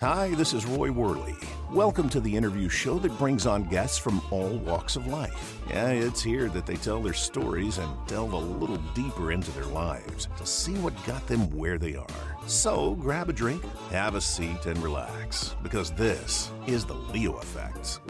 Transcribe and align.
Hi, 0.00 0.34
this 0.34 0.52
is 0.52 0.66
Roy 0.66 0.92
Worley. 0.92 1.34
Welcome 1.72 2.10
to 2.10 2.20
the 2.20 2.36
interview 2.36 2.68
show 2.68 2.98
that 2.98 3.16
brings 3.16 3.46
on 3.46 3.64
guests 3.64 3.96
from 3.96 4.20
all 4.30 4.58
walks 4.58 4.94
of 4.94 5.06
life. 5.06 5.58
Yeah, 5.70 5.88
it's 5.88 6.22
here 6.22 6.50
that 6.50 6.66
they 6.66 6.76
tell 6.76 7.00
their 7.00 7.14
stories 7.14 7.78
and 7.78 7.90
delve 8.06 8.34
a 8.34 8.36
little 8.36 8.76
deeper 8.94 9.32
into 9.32 9.50
their 9.52 9.64
lives 9.64 10.28
to 10.36 10.44
see 10.44 10.74
what 10.74 10.92
got 11.06 11.26
them 11.26 11.48
where 11.56 11.78
they 11.78 11.96
are. 11.96 12.36
So 12.46 12.94
grab 12.96 13.30
a 13.30 13.32
drink, 13.32 13.64
have 13.88 14.16
a 14.16 14.20
seat, 14.20 14.66
and 14.66 14.76
relax 14.82 15.56
because 15.62 15.90
this 15.92 16.50
is 16.66 16.84
the 16.84 16.92
Leo 16.92 17.36
Affect. 17.38 18.00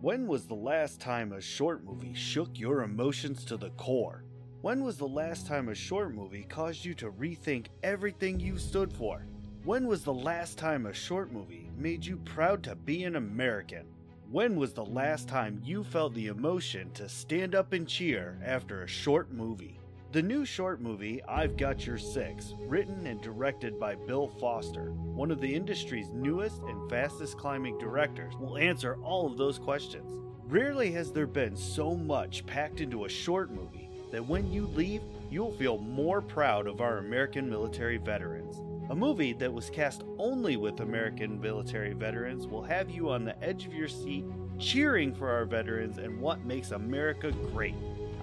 When 0.00 0.26
was 0.26 0.46
the 0.46 0.54
last 0.54 1.02
time 1.02 1.32
a 1.32 1.40
short 1.42 1.84
movie 1.84 2.14
shook 2.14 2.58
your 2.58 2.82
emotions 2.82 3.44
to 3.44 3.58
the 3.58 3.68
core? 3.70 4.24
When 4.66 4.82
was 4.82 4.96
the 4.96 5.06
last 5.06 5.46
time 5.46 5.68
a 5.68 5.76
short 5.76 6.12
movie 6.12 6.42
caused 6.42 6.84
you 6.84 6.92
to 6.94 7.12
rethink 7.12 7.66
everything 7.84 8.40
you 8.40 8.58
stood 8.58 8.92
for? 8.92 9.24
When 9.62 9.86
was 9.86 10.02
the 10.02 10.12
last 10.12 10.58
time 10.58 10.86
a 10.86 10.92
short 10.92 11.30
movie 11.30 11.70
made 11.78 12.04
you 12.04 12.16
proud 12.16 12.64
to 12.64 12.74
be 12.74 13.04
an 13.04 13.14
American? 13.14 13.86
When 14.28 14.56
was 14.56 14.72
the 14.72 14.84
last 14.84 15.28
time 15.28 15.62
you 15.62 15.84
felt 15.84 16.14
the 16.14 16.26
emotion 16.26 16.90
to 16.94 17.08
stand 17.08 17.54
up 17.54 17.74
and 17.74 17.86
cheer 17.86 18.40
after 18.44 18.82
a 18.82 18.88
short 18.88 19.30
movie? 19.30 19.78
The 20.10 20.22
new 20.22 20.44
short 20.44 20.80
movie, 20.80 21.22
I've 21.28 21.56
Got 21.56 21.86
Your 21.86 21.98
Six, 21.98 22.52
written 22.58 23.06
and 23.06 23.22
directed 23.22 23.78
by 23.78 23.94
Bill 23.94 24.26
Foster, 24.26 24.90
one 24.90 25.30
of 25.30 25.40
the 25.40 25.54
industry's 25.54 26.10
newest 26.10 26.60
and 26.62 26.90
fastest 26.90 27.38
climbing 27.38 27.78
directors, 27.78 28.34
will 28.34 28.58
answer 28.58 28.98
all 29.04 29.26
of 29.28 29.38
those 29.38 29.60
questions. 29.60 30.10
Rarely 30.48 30.90
has 30.90 31.12
there 31.12 31.28
been 31.28 31.54
so 31.54 31.94
much 31.94 32.44
packed 32.46 32.80
into 32.80 33.04
a 33.04 33.08
short 33.08 33.52
movie 33.52 33.75
that 34.10 34.26
when 34.26 34.52
you 34.52 34.66
leave, 34.68 35.02
you'll 35.30 35.52
feel 35.52 35.78
more 35.78 36.20
proud 36.20 36.66
of 36.66 36.80
our 36.80 36.98
American 36.98 37.48
military 37.48 37.96
veterans. 37.96 38.60
A 38.90 38.94
movie 38.94 39.32
that 39.34 39.52
was 39.52 39.68
cast 39.70 40.04
only 40.18 40.56
with 40.56 40.80
American 40.80 41.40
military 41.40 41.92
veterans 41.92 42.46
will 42.46 42.62
have 42.62 42.90
you 42.90 43.10
on 43.10 43.24
the 43.24 43.42
edge 43.42 43.66
of 43.66 43.74
your 43.74 43.88
seat 43.88 44.24
cheering 44.58 45.14
for 45.14 45.30
our 45.30 45.44
veterans 45.44 45.98
and 45.98 46.20
what 46.20 46.44
makes 46.44 46.70
America 46.70 47.32
great. 47.52 47.74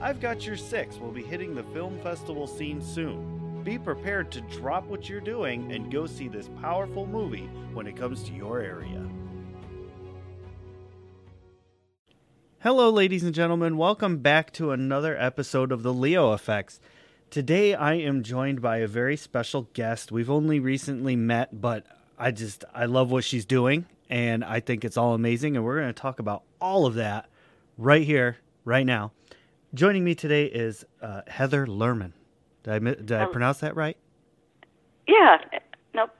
I've 0.02 0.20
Got 0.20 0.46
Your 0.46 0.58
Six 0.58 0.98
will 0.98 1.12
be 1.12 1.24
hitting 1.24 1.54
the 1.54 1.64
film 1.64 2.00
festival 2.02 2.48
scene 2.48 2.82
soon. 2.82 3.62
Be 3.64 3.78
prepared 3.78 4.32
to 4.32 4.42
drop 4.42 4.88
what 4.88 5.08
you're 5.08 5.22
doing 5.22 5.72
and 5.72 5.92
go 5.92 6.06
see 6.06 6.28
this 6.28 6.50
powerful 6.62 7.06
movie 7.06 7.50
when 7.74 7.88
it 7.88 7.96
comes 7.96 8.24
to 8.24 8.34
your 8.34 8.60
area. 8.60 9.08
Hello, 12.64 12.90
ladies 12.90 13.26
and 13.26 13.36
gentlemen. 13.36 13.76
Welcome 13.76 14.20
back 14.20 14.54
to 14.54 14.72
another 14.72 15.18
episode 15.20 15.74
of 15.74 15.84
the 15.84 15.94
Leo 15.94 16.32
Affects. 16.32 16.80
Today, 17.30 17.74
I 17.74 17.96
am 17.96 18.24
joined 18.24 18.62
by 18.62 18.78
a 18.78 18.88
very 18.88 19.18
special 19.18 19.68
guest. 19.74 20.14
We've 20.14 20.30
only 20.30 20.62
recently 20.62 21.18
met, 21.18 21.60
but 21.60 21.86
I 22.18 22.32
just 22.32 22.64
I 22.74 22.86
love 22.86 23.12
what 23.12 23.26
she's 23.26 23.46
doing, 23.46 23.86
and 24.10 24.46
I 24.46 24.62
think 24.62 24.86
it's 24.86 24.96
all 24.96 25.14
amazing. 25.14 25.58
And 25.58 25.66
we're 25.66 25.82
going 25.82 25.94
to 25.94 26.02
talk 26.02 26.20
about 26.20 26.44
all 26.62 26.86
of 26.86 26.94
that 26.94 27.28
right 27.78 28.04
here, 28.04 28.38
right 28.64 28.86
now. 28.86 29.12
Joining 29.74 30.06
me 30.06 30.16
today 30.16 30.46
is 30.46 30.86
uh, 31.02 31.24
Heather 31.28 31.68
Lehrman. 31.68 32.14
Did 32.64 32.74
I 32.74 32.80
did 32.80 33.12
I 33.12 33.26
pronounce 33.26 33.58
that 33.58 33.76
right? 33.76 33.98
Yeah. 35.06 35.36
Nope. 35.94 36.12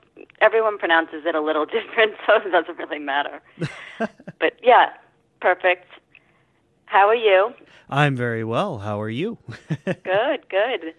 Everyone 0.42 0.76
pronounces 0.76 1.24
it 1.24 1.34
a 1.34 1.40
little 1.40 1.64
different, 1.64 2.16
so 2.26 2.34
it 2.34 2.50
doesn't 2.50 2.76
really 2.76 2.98
matter. 2.98 3.40
but 3.98 4.58
yeah, 4.62 4.90
perfect. 5.40 5.86
How 6.86 7.08
are 7.08 7.14
you? 7.14 7.52
I'm 7.88 8.16
very 8.16 8.44
well. 8.44 8.78
How 8.78 9.00
are 9.00 9.10
you? 9.10 9.38
good, 9.84 10.48
good. 10.48 10.94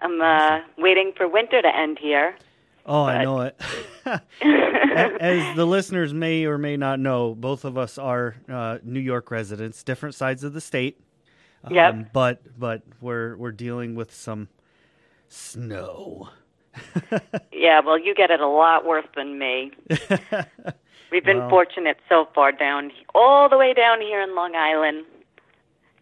I'm 0.00 0.20
uh, 0.20 0.60
waiting 0.78 1.12
for 1.16 1.28
winter 1.28 1.62
to 1.62 1.76
end 1.76 1.98
here. 2.00 2.36
Oh, 2.86 3.06
but... 3.06 3.16
I 3.16 3.24
know 3.24 3.40
it. 3.40 3.60
As 5.20 5.56
the 5.56 5.66
listeners 5.66 6.12
may 6.12 6.44
or 6.44 6.58
may 6.58 6.76
not 6.76 7.00
know, 7.00 7.34
both 7.34 7.64
of 7.64 7.78
us 7.78 7.98
are 7.98 8.36
uh, 8.48 8.78
New 8.82 9.00
York 9.00 9.30
residents, 9.30 9.82
different 9.82 10.14
sides 10.14 10.44
of 10.44 10.52
the 10.52 10.60
state. 10.60 11.00
Yeah. 11.70 11.88
Um, 11.88 12.06
but 12.12 12.42
but 12.58 12.82
we're 13.00 13.36
we're 13.36 13.52
dealing 13.52 13.94
with 13.94 14.14
some 14.14 14.48
snow. 15.28 16.28
yeah, 17.52 17.80
well, 17.80 17.98
you 17.98 18.14
get 18.14 18.30
it 18.30 18.40
a 18.40 18.48
lot 18.48 18.84
worse 18.84 19.06
than 19.16 19.38
me. 19.38 19.72
We've 21.14 21.24
been 21.24 21.38
well, 21.38 21.48
fortunate 21.48 21.96
so 22.08 22.26
far 22.34 22.50
down 22.50 22.90
all 23.14 23.48
the 23.48 23.56
way 23.56 23.72
down 23.72 24.00
here 24.00 24.20
in 24.20 24.34
Long 24.34 24.56
Island. 24.56 25.04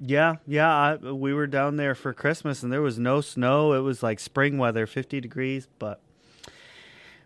Yeah, 0.01 0.37
yeah. 0.47 0.75
I, 0.75 0.97
we 0.97 1.35
were 1.35 1.47
down 1.47 1.77
there 1.77 1.95
for 1.95 2.15
Christmas 2.15 2.63
and 2.63 2.73
there 2.73 2.81
was 2.81 2.99
no 2.99 3.21
snow. 3.21 3.75
It 3.75 3.81
was 3.81 4.03
like 4.03 4.19
spring 4.19 4.57
weather, 4.57 4.87
50 4.87 5.21
degrees, 5.21 5.69
but 5.79 6.01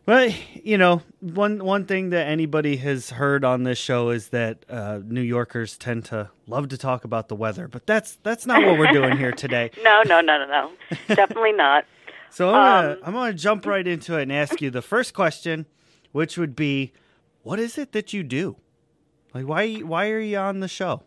well, 0.04 0.32
you 0.52 0.76
know, 0.78 1.02
one 1.20 1.64
one 1.64 1.84
thing 1.84 2.10
that 2.10 2.26
anybody 2.26 2.76
has 2.78 3.10
heard 3.10 3.44
on 3.44 3.62
this 3.62 3.78
show 3.78 4.10
is 4.10 4.30
that 4.30 4.64
uh, 4.68 4.98
New 5.04 5.20
Yorkers 5.20 5.78
tend 5.78 6.06
to 6.06 6.30
love 6.48 6.70
to 6.70 6.76
talk 6.76 7.04
about 7.04 7.28
the 7.28 7.36
weather, 7.36 7.68
but 7.68 7.86
that's 7.86 8.16
that's 8.24 8.46
not 8.46 8.64
what 8.64 8.80
we're 8.80 8.92
doing 8.92 9.16
here 9.16 9.30
today. 9.32 9.70
no, 9.84 10.02
no, 10.06 10.20
no, 10.20 10.44
no, 10.44 10.46
no, 10.46 11.14
definitely 11.14 11.52
not. 11.52 11.84
So 12.28 12.52
I'm 12.52 12.82
gonna, 12.82 12.92
um, 12.94 12.98
I'm 13.04 13.12
gonna 13.14 13.32
jump 13.32 13.64
right 13.64 13.86
into 13.86 14.18
it 14.18 14.22
and 14.22 14.32
ask 14.32 14.60
you 14.60 14.70
the 14.70 14.82
first 14.82 15.14
question, 15.14 15.64
which 16.12 16.36
would 16.36 16.54
be, 16.54 16.92
what 17.46 17.60
is 17.60 17.78
it 17.78 17.92
that 17.92 18.12
you 18.12 18.24
do? 18.24 18.56
Like 19.32 19.46
why 19.46 19.74
why 19.74 20.10
are 20.10 20.18
you 20.18 20.36
on 20.36 20.58
the 20.58 20.66
show? 20.66 21.04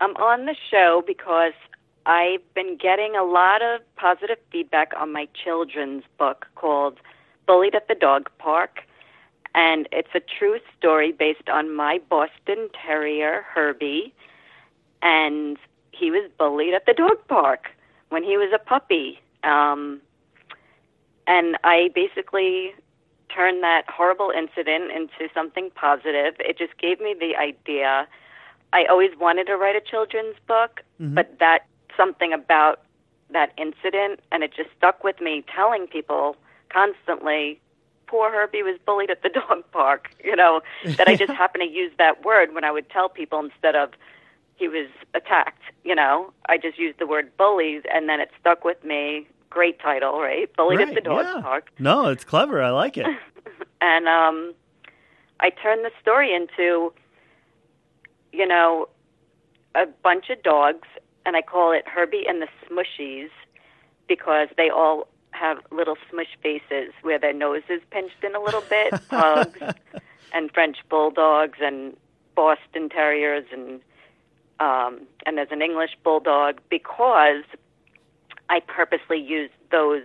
I'm 0.00 0.16
on 0.16 0.46
the 0.46 0.56
show 0.72 1.04
because 1.06 1.52
I've 2.04 2.42
been 2.52 2.76
getting 2.76 3.14
a 3.14 3.22
lot 3.22 3.62
of 3.62 3.82
positive 3.94 4.38
feedback 4.50 4.90
on 4.98 5.12
my 5.12 5.28
children's 5.44 6.02
book 6.18 6.46
called 6.56 6.98
Bullied 7.46 7.76
at 7.76 7.86
the 7.86 7.94
Dog 7.94 8.28
Park. 8.38 8.80
And 9.54 9.88
it's 9.92 10.08
a 10.16 10.20
true 10.20 10.58
story 10.76 11.12
based 11.12 11.48
on 11.48 11.72
my 11.76 12.00
Boston 12.10 12.68
Terrier, 12.84 13.44
Herbie. 13.54 14.12
And 15.00 15.58
he 15.92 16.10
was 16.10 16.28
bullied 16.38 16.74
at 16.74 16.86
the 16.86 16.94
dog 16.94 17.18
park 17.28 17.68
when 18.08 18.24
he 18.24 18.36
was 18.36 18.52
a 18.52 18.58
puppy. 18.58 19.20
Um, 19.44 20.00
and 21.28 21.56
I 21.62 21.90
basically 21.94 22.74
turn 23.34 23.60
that 23.60 23.82
horrible 23.88 24.32
incident 24.36 24.90
into 24.90 25.32
something 25.32 25.70
positive. 25.74 26.34
It 26.38 26.58
just 26.58 26.76
gave 26.78 27.00
me 27.00 27.14
the 27.18 27.36
idea. 27.36 28.06
I 28.72 28.84
always 28.84 29.10
wanted 29.18 29.46
to 29.46 29.56
write 29.56 29.76
a 29.76 29.80
children's 29.80 30.36
book, 30.46 30.82
mm-hmm. 31.00 31.14
but 31.14 31.38
that 31.38 31.66
something 31.96 32.32
about 32.32 32.80
that 33.30 33.52
incident, 33.56 34.20
and 34.32 34.42
it 34.42 34.52
just 34.56 34.70
stuck 34.76 35.04
with 35.04 35.20
me 35.20 35.44
telling 35.54 35.86
people 35.86 36.36
constantly, 36.70 37.60
poor 38.06 38.30
Herbie 38.30 38.62
was 38.62 38.78
bullied 38.86 39.10
at 39.10 39.22
the 39.22 39.28
dog 39.48 39.64
park, 39.72 40.10
you 40.24 40.34
know, 40.34 40.60
that 40.84 41.08
I 41.08 41.16
just 41.16 41.32
happened 41.42 41.62
to 41.62 41.70
use 41.70 41.92
that 41.98 42.24
word 42.24 42.54
when 42.54 42.64
I 42.64 42.70
would 42.70 42.88
tell 42.90 43.08
people 43.08 43.38
instead 43.40 43.74
of 43.74 43.90
he 44.56 44.66
was 44.68 44.88
attacked, 45.14 45.62
you 45.84 45.94
know. 45.94 46.32
I 46.48 46.58
just 46.58 46.78
used 46.78 46.98
the 46.98 47.06
word 47.06 47.30
bullies, 47.36 47.82
and 47.92 48.08
then 48.08 48.20
it 48.20 48.30
stuck 48.40 48.64
with 48.64 48.82
me 48.84 49.28
great 49.50 49.80
title, 49.80 50.20
right? 50.20 50.54
Bullied 50.56 50.78
right, 50.78 50.88
at 50.88 50.94
the 50.94 51.00
dog 51.00 51.24
yeah. 51.24 51.40
park. 51.42 51.70
No, 51.78 52.06
it's 52.06 52.24
clever. 52.24 52.62
I 52.62 52.70
like 52.70 52.96
it. 52.96 53.06
and 53.80 54.08
um, 54.08 54.54
I 55.40 55.50
turned 55.50 55.84
the 55.84 55.90
story 56.00 56.34
into, 56.34 56.92
you 58.32 58.46
know, 58.46 58.88
a 59.74 59.86
bunch 60.02 60.30
of 60.30 60.42
dogs, 60.42 60.88
and 61.24 61.36
I 61.36 61.42
call 61.42 61.72
it 61.72 61.86
Herbie 61.86 62.24
and 62.26 62.42
the 62.42 62.48
Smushies 62.66 63.30
because 64.08 64.48
they 64.56 64.70
all 64.70 65.08
have 65.30 65.58
little 65.70 65.96
smush 66.10 66.36
faces 66.42 66.92
where 67.02 67.18
their 67.18 67.32
nose 67.32 67.62
is 67.68 67.80
pinched 67.90 68.24
in 68.24 68.34
a 68.34 68.40
little 68.40 68.62
bit. 68.62 68.94
Pugs 69.08 69.60
and 70.32 70.50
French 70.52 70.78
bulldogs 70.88 71.58
and 71.60 71.96
Boston 72.34 72.88
Terriers 72.88 73.44
and 73.52 73.80
um, 74.60 75.02
and 75.24 75.38
there's 75.38 75.52
an 75.52 75.62
English 75.62 75.96
bulldog 76.02 76.60
because 76.68 77.44
I 78.48 78.60
purposely 78.60 79.18
used 79.18 79.52
those 79.70 80.04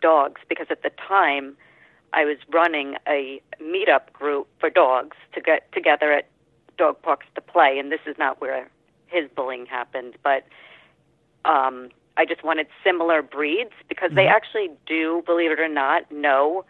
dogs 0.00 0.40
because 0.48 0.66
at 0.70 0.82
the 0.82 0.90
time 0.90 1.56
I 2.12 2.24
was 2.24 2.36
running 2.52 2.96
a 3.08 3.40
meetup 3.60 4.12
group 4.12 4.48
for 4.58 4.70
dogs 4.70 5.16
to 5.34 5.40
get 5.40 5.70
together 5.72 6.12
at 6.12 6.28
dog 6.76 7.00
parks 7.02 7.26
to 7.34 7.40
play, 7.40 7.78
and 7.78 7.90
this 7.90 8.00
is 8.06 8.16
not 8.18 8.40
where 8.40 8.68
his 9.06 9.28
bullying 9.34 9.66
happened, 9.66 10.14
but 10.22 10.44
um, 11.44 11.90
I 12.16 12.24
just 12.24 12.44
wanted 12.44 12.66
similar 12.84 13.22
breeds 13.22 13.72
because 13.88 14.08
mm-hmm. 14.08 14.16
they 14.16 14.26
actually 14.26 14.70
do, 14.86 15.22
believe 15.26 15.50
it 15.50 15.60
or 15.60 15.68
not, 15.68 16.10
know 16.10 16.64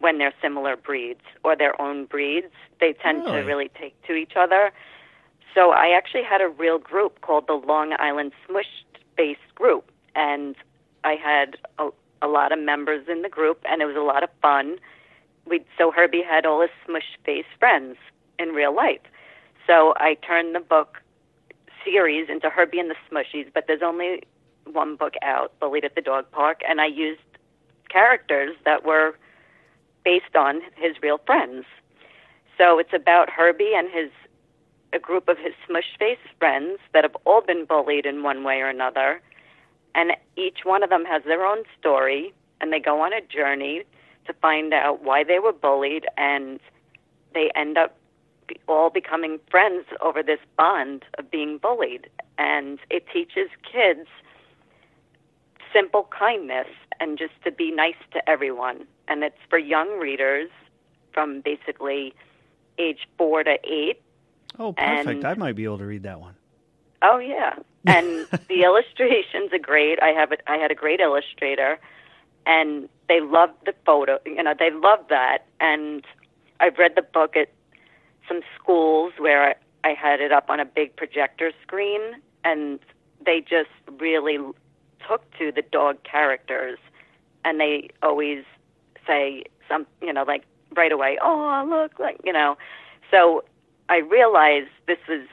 when 0.00 0.18
they're 0.18 0.34
similar 0.40 0.76
breeds 0.76 1.20
or 1.44 1.56
their 1.56 1.80
own 1.80 2.04
breeds. 2.04 2.52
They 2.80 2.92
tend 2.92 3.24
really? 3.24 3.40
to 3.40 3.46
really 3.46 3.70
take 3.78 4.00
to 4.06 4.14
each 4.14 4.34
other. 4.36 4.72
So 5.54 5.72
I 5.72 5.94
actually 5.96 6.22
had 6.22 6.40
a 6.40 6.48
real 6.48 6.78
group 6.78 7.20
called 7.20 7.46
the 7.46 7.54
Long 7.54 7.94
Island 7.98 8.32
Smush 8.46 8.84
Based 9.16 9.40
Group 9.54 9.90
and 10.18 10.56
I 11.04 11.14
had 11.14 11.56
a, 11.78 11.88
a 12.20 12.26
lot 12.28 12.52
of 12.52 12.58
members 12.58 13.06
in 13.08 13.22
the 13.22 13.28
group, 13.28 13.60
and 13.64 13.80
it 13.80 13.86
was 13.86 13.96
a 13.96 14.00
lot 14.00 14.22
of 14.22 14.28
fun. 14.42 14.78
We 15.46 15.64
so 15.78 15.90
Herbie 15.90 16.24
had 16.28 16.44
all 16.44 16.60
his 16.60 16.70
smush 16.84 17.16
face 17.24 17.46
friends 17.58 17.96
in 18.38 18.48
real 18.48 18.74
life. 18.74 19.00
So 19.66 19.94
I 19.96 20.16
turned 20.26 20.54
the 20.54 20.60
book 20.60 20.98
series 21.84 22.28
into 22.28 22.50
Herbie 22.50 22.80
and 22.80 22.90
the 22.90 22.96
Smushies, 23.08 23.46
but 23.54 23.64
there's 23.66 23.82
only 23.82 24.22
one 24.64 24.96
book 24.96 25.14
out, 25.22 25.52
Bullied 25.60 25.84
at 25.84 25.94
the 25.94 26.02
Dog 26.02 26.30
Park, 26.32 26.60
and 26.68 26.80
I 26.80 26.86
used 26.86 27.20
characters 27.88 28.56
that 28.64 28.84
were 28.84 29.14
based 30.04 30.36
on 30.36 30.60
his 30.76 30.96
real 31.02 31.18
friends. 31.24 31.64
So 32.58 32.78
it's 32.78 32.92
about 32.92 33.30
Herbie 33.30 33.72
and 33.74 33.88
his 33.90 34.10
a 34.92 34.98
group 34.98 35.28
of 35.28 35.36
his 35.38 35.52
smush 35.66 35.96
face 35.98 36.18
friends 36.38 36.78
that 36.94 37.04
have 37.04 37.16
all 37.26 37.42
been 37.42 37.66
bullied 37.66 38.06
in 38.06 38.22
one 38.22 38.42
way 38.42 38.60
or 38.60 38.68
another. 38.68 39.20
And 39.94 40.12
each 40.36 40.58
one 40.64 40.82
of 40.82 40.90
them 40.90 41.04
has 41.04 41.22
their 41.24 41.44
own 41.44 41.64
story, 41.78 42.32
and 42.60 42.72
they 42.72 42.80
go 42.80 43.00
on 43.00 43.12
a 43.12 43.20
journey 43.20 43.84
to 44.26 44.32
find 44.34 44.72
out 44.72 45.02
why 45.02 45.24
they 45.24 45.38
were 45.38 45.52
bullied, 45.52 46.06
and 46.16 46.60
they 47.34 47.50
end 47.54 47.78
up 47.78 47.96
all 48.66 48.90
becoming 48.90 49.38
friends 49.50 49.86
over 50.00 50.22
this 50.22 50.40
bond 50.56 51.04
of 51.18 51.30
being 51.30 51.58
bullied. 51.58 52.08
And 52.38 52.78
it 52.90 53.04
teaches 53.12 53.48
kids 53.70 54.08
simple 55.72 56.08
kindness 56.16 56.68
and 57.00 57.18
just 57.18 57.34
to 57.44 57.50
be 57.50 57.70
nice 57.70 57.96
to 58.12 58.28
everyone. 58.28 58.86
And 59.06 59.22
it's 59.22 59.38
for 59.50 59.58
young 59.58 59.98
readers 59.98 60.50
from 61.12 61.40
basically 61.40 62.14
age 62.78 63.08
four 63.16 63.42
to 63.44 63.58
eight. 63.64 64.00
Oh, 64.58 64.72
perfect. 64.72 65.08
And- 65.08 65.24
I 65.26 65.34
might 65.34 65.56
be 65.56 65.64
able 65.64 65.78
to 65.78 65.86
read 65.86 66.04
that 66.04 66.20
one. 66.20 66.34
Oh 67.02 67.18
yeah, 67.18 67.54
and 67.86 68.26
the 68.48 68.62
illustrations 68.64 69.52
are 69.52 69.58
great. 69.58 70.00
I 70.02 70.08
have 70.08 70.32
it. 70.32 70.42
I 70.46 70.56
had 70.56 70.70
a 70.70 70.74
great 70.74 71.00
illustrator, 71.00 71.78
and 72.46 72.88
they 73.08 73.20
loved 73.20 73.54
the 73.64 73.74
photo. 73.86 74.18
You 74.26 74.42
know, 74.42 74.54
they 74.58 74.70
loved 74.70 75.08
that. 75.10 75.46
And 75.60 76.04
I've 76.60 76.78
read 76.78 76.92
the 76.96 77.02
book 77.02 77.36
at 77.36 77.50
some 78.28 78.40
schools 78.60 79.12
where 79.18 79.54
I 79.84 79.90
had 79.94 80.20
it 80.20 80.32
up 80.32 80.50
on 80.50 80.60
a 80.60 80.64
big 80.64 80.96
projector 80.96 81.52
screen, 81.62 82.00
and 82.44 82.78
they 83.24 83.40
just 83.40 83.70
really 83.98 84.38
took 85.08 85.30
to 85.38 85.52
the 85.52 85.62
dog 85.62 86.02
characters, 86.04 86.78
and 87.44 87.60
they 87.60 87.90
always 88.02 88.44
say 89.06 89.44
some, 89.68 89.86
you 90.02 90.12
know, 90.12 90.24
like 90.24 90.44
right 90.76 90.92
away, 90.92 91.18
oh 91.22 91.66
look, 91.68 91.98
like 91.98 92.20
you 92.24 92.32
know. 92.32 92.56
So 93.10 93.44
I 93.88 93.98
realized 93.98 94.68
this 94.86 94.98
was 95.08 95.26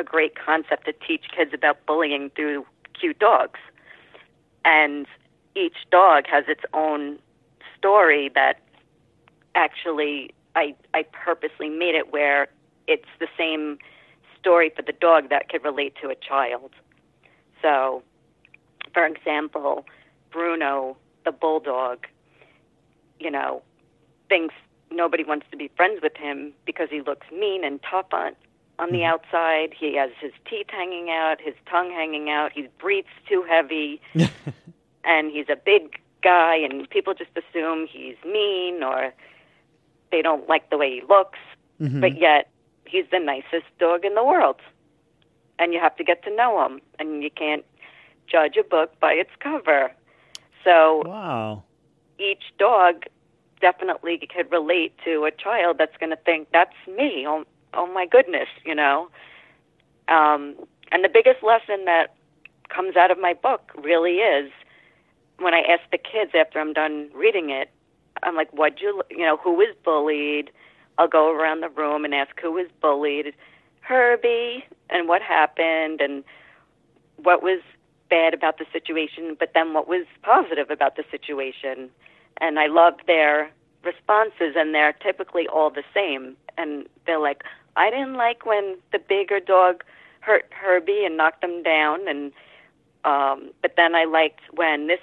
a 0.00 0.04
great 0.04 0.34
concept 0.34 0.86
to 0.86 0.92
teach 0.92 1.26
kids 1.36 1.52
about 1.52 1.84
bullying 1.86 2.30
through 2.30 2.66
cute 2.98 3.18
dogs. 3.18 3.60
And 4.64 5.06
each 5.54 5.76
dog 5.90 6.24
has 6.26 6.44
its 6.48 6.62
own 6.72 7.18
story 7.76 8.30
that 8.34 8.60
actually 9.54 10.34
I 10.56 10.74
I 10.94 11.04
purposely 11.12 11.68
made 11.68 11.94
it 11.94 12.12
where 12.12 12.48
it's 12.86 13.08
the 13.20 13.28
same 13.38 13.78
story 14.38 14.72
for 14.74 14.82
the 14.82 14.92
dog 14.92 15.28
that 15.28 15.48
could 15.48 15.62
relate 15.64 15.94
to 16.02 16.08
a 16.08 16.14
child. 16.14 16.72
So, 17.62 18.02
for 18.94 19.04
example, 19.04 19.86
Bruno, 20.32 20.96
the 21.24 21.32
bulldog, 21.32 22.06
you 23.18 23.30
know, 23.30 23.62
thinks 24.28 24.54
nobody 24.90 25.24
wants 25.24 25.46
to 25.50 25.56
be 25.56 25.70
friends 25.76 26.00
with 26.02 26.16
him 26.16 26.52
because 26.64 26.88
he 26.90 27.02
looks 27.02 27.26
mean 27.30 27.64
and 27.64 27.80
tough 27.82 28.12
on 28.12 28.34
on 28.80 28.92
the 28.92 29.04
outside. 29.04 29.74
He 29.78 29.94
has 29.96 30.10
his 30.20 30.32
teeth 30.48 30.66
hanging 30.70 31.10
out, 31.10 31.40
his 31.40 31.54
tongue 31.70 31.90
hanging 31.90 32.30
out. 32.30 32.52
He 32.52 32.68
breathes 32.78 33.08
too 33.28 33.44
heavy, 33.48 34.00
and 35.04 35.30
he's 35.30 35.48
a 35.48 35.56
big 35.56 36.00
guy, 36.22 36.56
and 36.56 36.88
people 36.88 37.14
just 37.14 37.30
assume 37.36 37.86
he's 37.86 38.16
mean 38.24 38.82
or 38.82 39.12
they 40.10 40.22
don't 40.22 40.48
like 40.48 40.70
the 40.70 40.76
way 40.78 40.90
he 40.90 41.02
looks. 41.08 41.38
Mhm. 41.80 42.00
But 42.00 42.18
yet, 42.18 42.50
he's 42.86 43.04
the 43.10 43.20
nicest 43.20 43.66
dog 43.78 44.04
in 44.04 44.14
the 44.14 44.24
world, 44.24 44.60
and 45.58 45.72
you 45.72 45.80
have 45.80 45.96
to 45.96 46.04
get 46.04 46.22
to 46.24 46.34
know 46.34 46.64
him, 46.64 46.80
and 46.98 47.22
you 47.22 47.30
can't 47.30 47.64
judge 48.26 48.56
a 48.56 48.64
book 48.64 48.98
by 49.00 49.12
its 49.12 49.30
cover. 49.40 49.92
So 50.64 51.02
Wow. 51.06 51.64
each 52.18 52.52
dog 52.58 53.04
definitely 53.60 54.18
could 54.18 54.50
relate 54.50 54.92
to 55.04 55.24
a 55.24 55.30
child 55.30 55.78
that's 55.78 55.96
going 55.98 56.10
to 56.10 56.16
think 56.16 56.48
that's 56.50 56.76
me. 56.86 57.26
Oh, 57.74 57.86
my 57.86 58.06
goodness, 58.06 58.48
you 58.64 58.74
know. 58.74 59.08
Um, 60.08 60.56
and 60.92 61.04
the 61.04 61.08
biggest 61.08 61.42
lesson 61.42 61.84
that 61.84 62.14
comes 62.68 62.96
out 62.96 63.10
of 63.10 63.18
my 63.18 63.34
book 63.34 63.70
really 63.82 64.16
is 64.16 64.50
when 65.38 65.54
I 65.54 65.60
ask 65.60 65.82
the 65.90 65.98
kids 65.98 66.32
after 66.34 66.58
I'm 66.60 66.72
done 66.72 67.10
reading 67.14 67.50
it, 67.50 67.70
I'm 68.22 68.34
like, 68.36 68.52
"What 68.52 68.80
you, 68.80 69.02
you 69.10 69.24
know, 69.24 69.36
who 69.36 69.52
was 69.54 69.74
bullied?" 69.84 70.50
I'll 70.98 71.08
go 71.08 71.32
around 71.32 71.60
the 71.60 71.70
room 71.70 72.04
and 72.04 72.14
ask 72.14 72.38
who 72.40 72.52
was 72.52 72.66
bullied. 72.80 73.34
Herbie, 73.80 74.64
and 74.90 75.08
what 75.08 75.22
happened, 75.22 76.00
and 76.00 76.22
what 77.16 77.42
was 77.42 77.60
bad 78.10 78.34
about 78.34 78.58
the 78.58 78.66
situation, 78.72 79.36
but 79.38 79.52
then 79.54 79.72
what 79.72 79.88
was 79.88 80.04
positive 80.22 80.70
about 80.70 80.96
the 80.96 81.04
situation. 81.10 81.88
And 82.38 82.58
I 82.58 82.66
love 82.66 82.94
their 83.06 83.50
responses, 83.82 84.54
and 84.56 84.74
they're 84.74 84.92
typically 84.92 85.48
all 85.48 85.70
the 85.70 85.84
same. 85.94 86.36
And 86.58 86.86
they're 87.06 87.20
like, 87.20 87.42
I 87.76 87.90
didn't 87.90 88.14
like 88.14 88.46
when 88.46 88.76
the 88.92 88.98
bigger 88.98 89.40
dog 89.40 89.84
hurt 90.20 90.46
Herbie 90.50 91.04
and 91.04 91.16
knocked 91.16 91.42
him 91.42 91.62
down, 91.62 92.06
and 92.08 92.32
um, 93.04 93.50
but 93.62 93.74
then 93.76 93.94
I 93.94 94.04
liked 94.04 94.40
when 94.52 94.86
this 94.86 95.00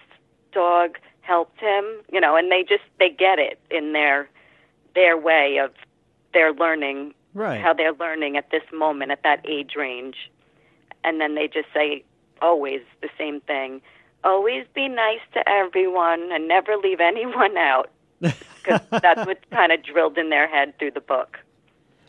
dog 0.52 0.98
helped 1.22 1.60
him, 1.60 1.86
you 2.12 2.22
know. 2.22 2.36
And 2.36 2.52
they 2.52 2.64
just 2.64 2.84
they 3.00 3.10
get 3.10 3.40
it 3.40 3.60
in 3.72 3.94
their 3.94 4.30
their 4.96 5.18
way 5.18 5.58
of 5.64 5.72
their 6.34 6.54
learning 6.54 7.14
Right. 7.34 7.62
how 7.62 7.72
they're 7.72 7.94
learning 7.94 8.36
at 8.36 8.50
this 8.50 8.64
moment 8.74 9.12
at 9.12 9.22
that 9.22 9.46
age 9.48 9.75
range 9.78 10.31
and 11.04 11.22
then 11.22 11.36
they 11.36 11.48
just 11.48 11.68
say 11.72 12.04
always 12.42 12.81
the 13.02 13.10
same 13.16 13.42
thing 13.42 13.80
always 14.24 14.66
be 14.74 14.88
nice 14.88 15.19
to 15.36 15.48
everyone 15.48 16.31
and 16.31 16.48
never 16.48 16.78
leave 16.78 17.00
anyone 17.00 17.56
out 17.56 17.92
because 18.22 18.81
that's 18.90 19.24
what's 19.28 19.44
kind 19.52 19.72
of 19.72 19.84
drilled 19.84 20.18
in 20.18 20.31
their 20.31 20.48
head 20.48 20.74
through 20.80 20.90
the 20.90 21.02
book 21.02 21.38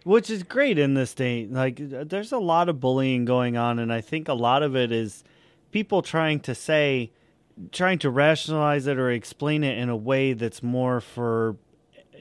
Which 0.09 0.31
is 0.31 0.43
great 0.43 0.79
in 0.79 0.95
this 0.95 1.13
day. 1.13 1.47
Like, 1.47 1.79
uh, 1.81 2.05
there's 2.05 2.33
a 2.33 2.39
lot 2.39 2.71
of 2.71 2.81
bullying 2.81 3.27
going 3.27 3.59
on, 3.59 3.79
and 3.79 3.93
I 3.93 4.01
think 4.01 4.27
a 4.27 4.33
lot 4.33 4.63
of 4.63 4.75
it 4.75 4.91
is 4.91 5.23
people 5.71 6.01
trying 6.01 6.41
to 6.41 6.55
say, 6.55 7.11
trying 7.73 7.99
to 7.99 8.09
rationalize 8.09 8.87
it 8.87 8.99
or 8.99 9.11
explain 9.11 9.63
it 9.63 9.77
in 9.77 9.91
a 9.91 9.97
way 9.97 10.33
that's 10.33 10.63
more 10.63 11.03
for, 11.03 11.57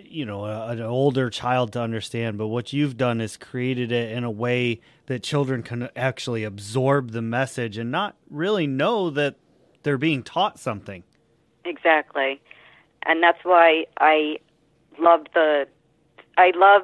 you 0.04 0.26
know, 0.26 0.44
a, 0.44 0.68
an 0.68 0.82
older 0.82 1.30
child 1.30 1.72
to 1.74 1.82
understand. 1.82 2.38
But 2.38 2.48
what 2.48 2.74
you've 2.74 2.98
done 2.98 3.22
is 3.22 3.38
created 3.38 3.94
it 3.94 4.12
in 4.12 4.26
a 4.26 4.32
way 4.32 4.82
that 5.06 5.24
children 5.24 5.64
can 5.64 5.88
actually 5.96 6.44
absorb 6.44 7.12
the 7.12 7.22
message 7.22 7.78
and 7.78 7.90
not 7.90 8.18
really 8.30 8.68
know 8.68 9.10
that 9.12 9.36
they're 9.84 9.98
being 9.98 10.24
taught 10.24 10.60
something. 10.60 11.06
exactly 11.64 12.42
and 13.04 13.24
that's 13.24 13.44
why 13.44 13.86
i 14.00 14.38
love 15.00 15.26
the 15.34 15.68
i 16.38 16.52
love 16.56 16.84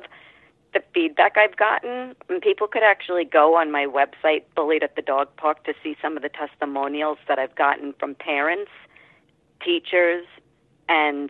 the 0.73 0.83
feedback 0.93 1.37
I've 1.37 1.55
gotten, 1.55 2.15
and 2.29 2.41
people 2.41 2.67
could 2.67 2.83
actually 2.83 3.25
go 3.25 3.55
on 3.55 3.71
my 3.71 3.85
website, 3.85 4.43
Bullied 4.55 4.83
at 4.83 4.95
the 4.95 5.01
Dog 5.01 5.29
Park, 5.37 5.63
to 5.65 5.73
see 5.83 5.95
some 6.01 6.17
of 6.17 6.23
the 6.23 6.29
testimonials 6.29 7.17
that 7.27 7.39
I've 7.39 7.55
gotten 7.55 7.93
from 7.99 8.15
parents, 8.15 8.71
teachers, 9.63 10.25
and 10.89 11.29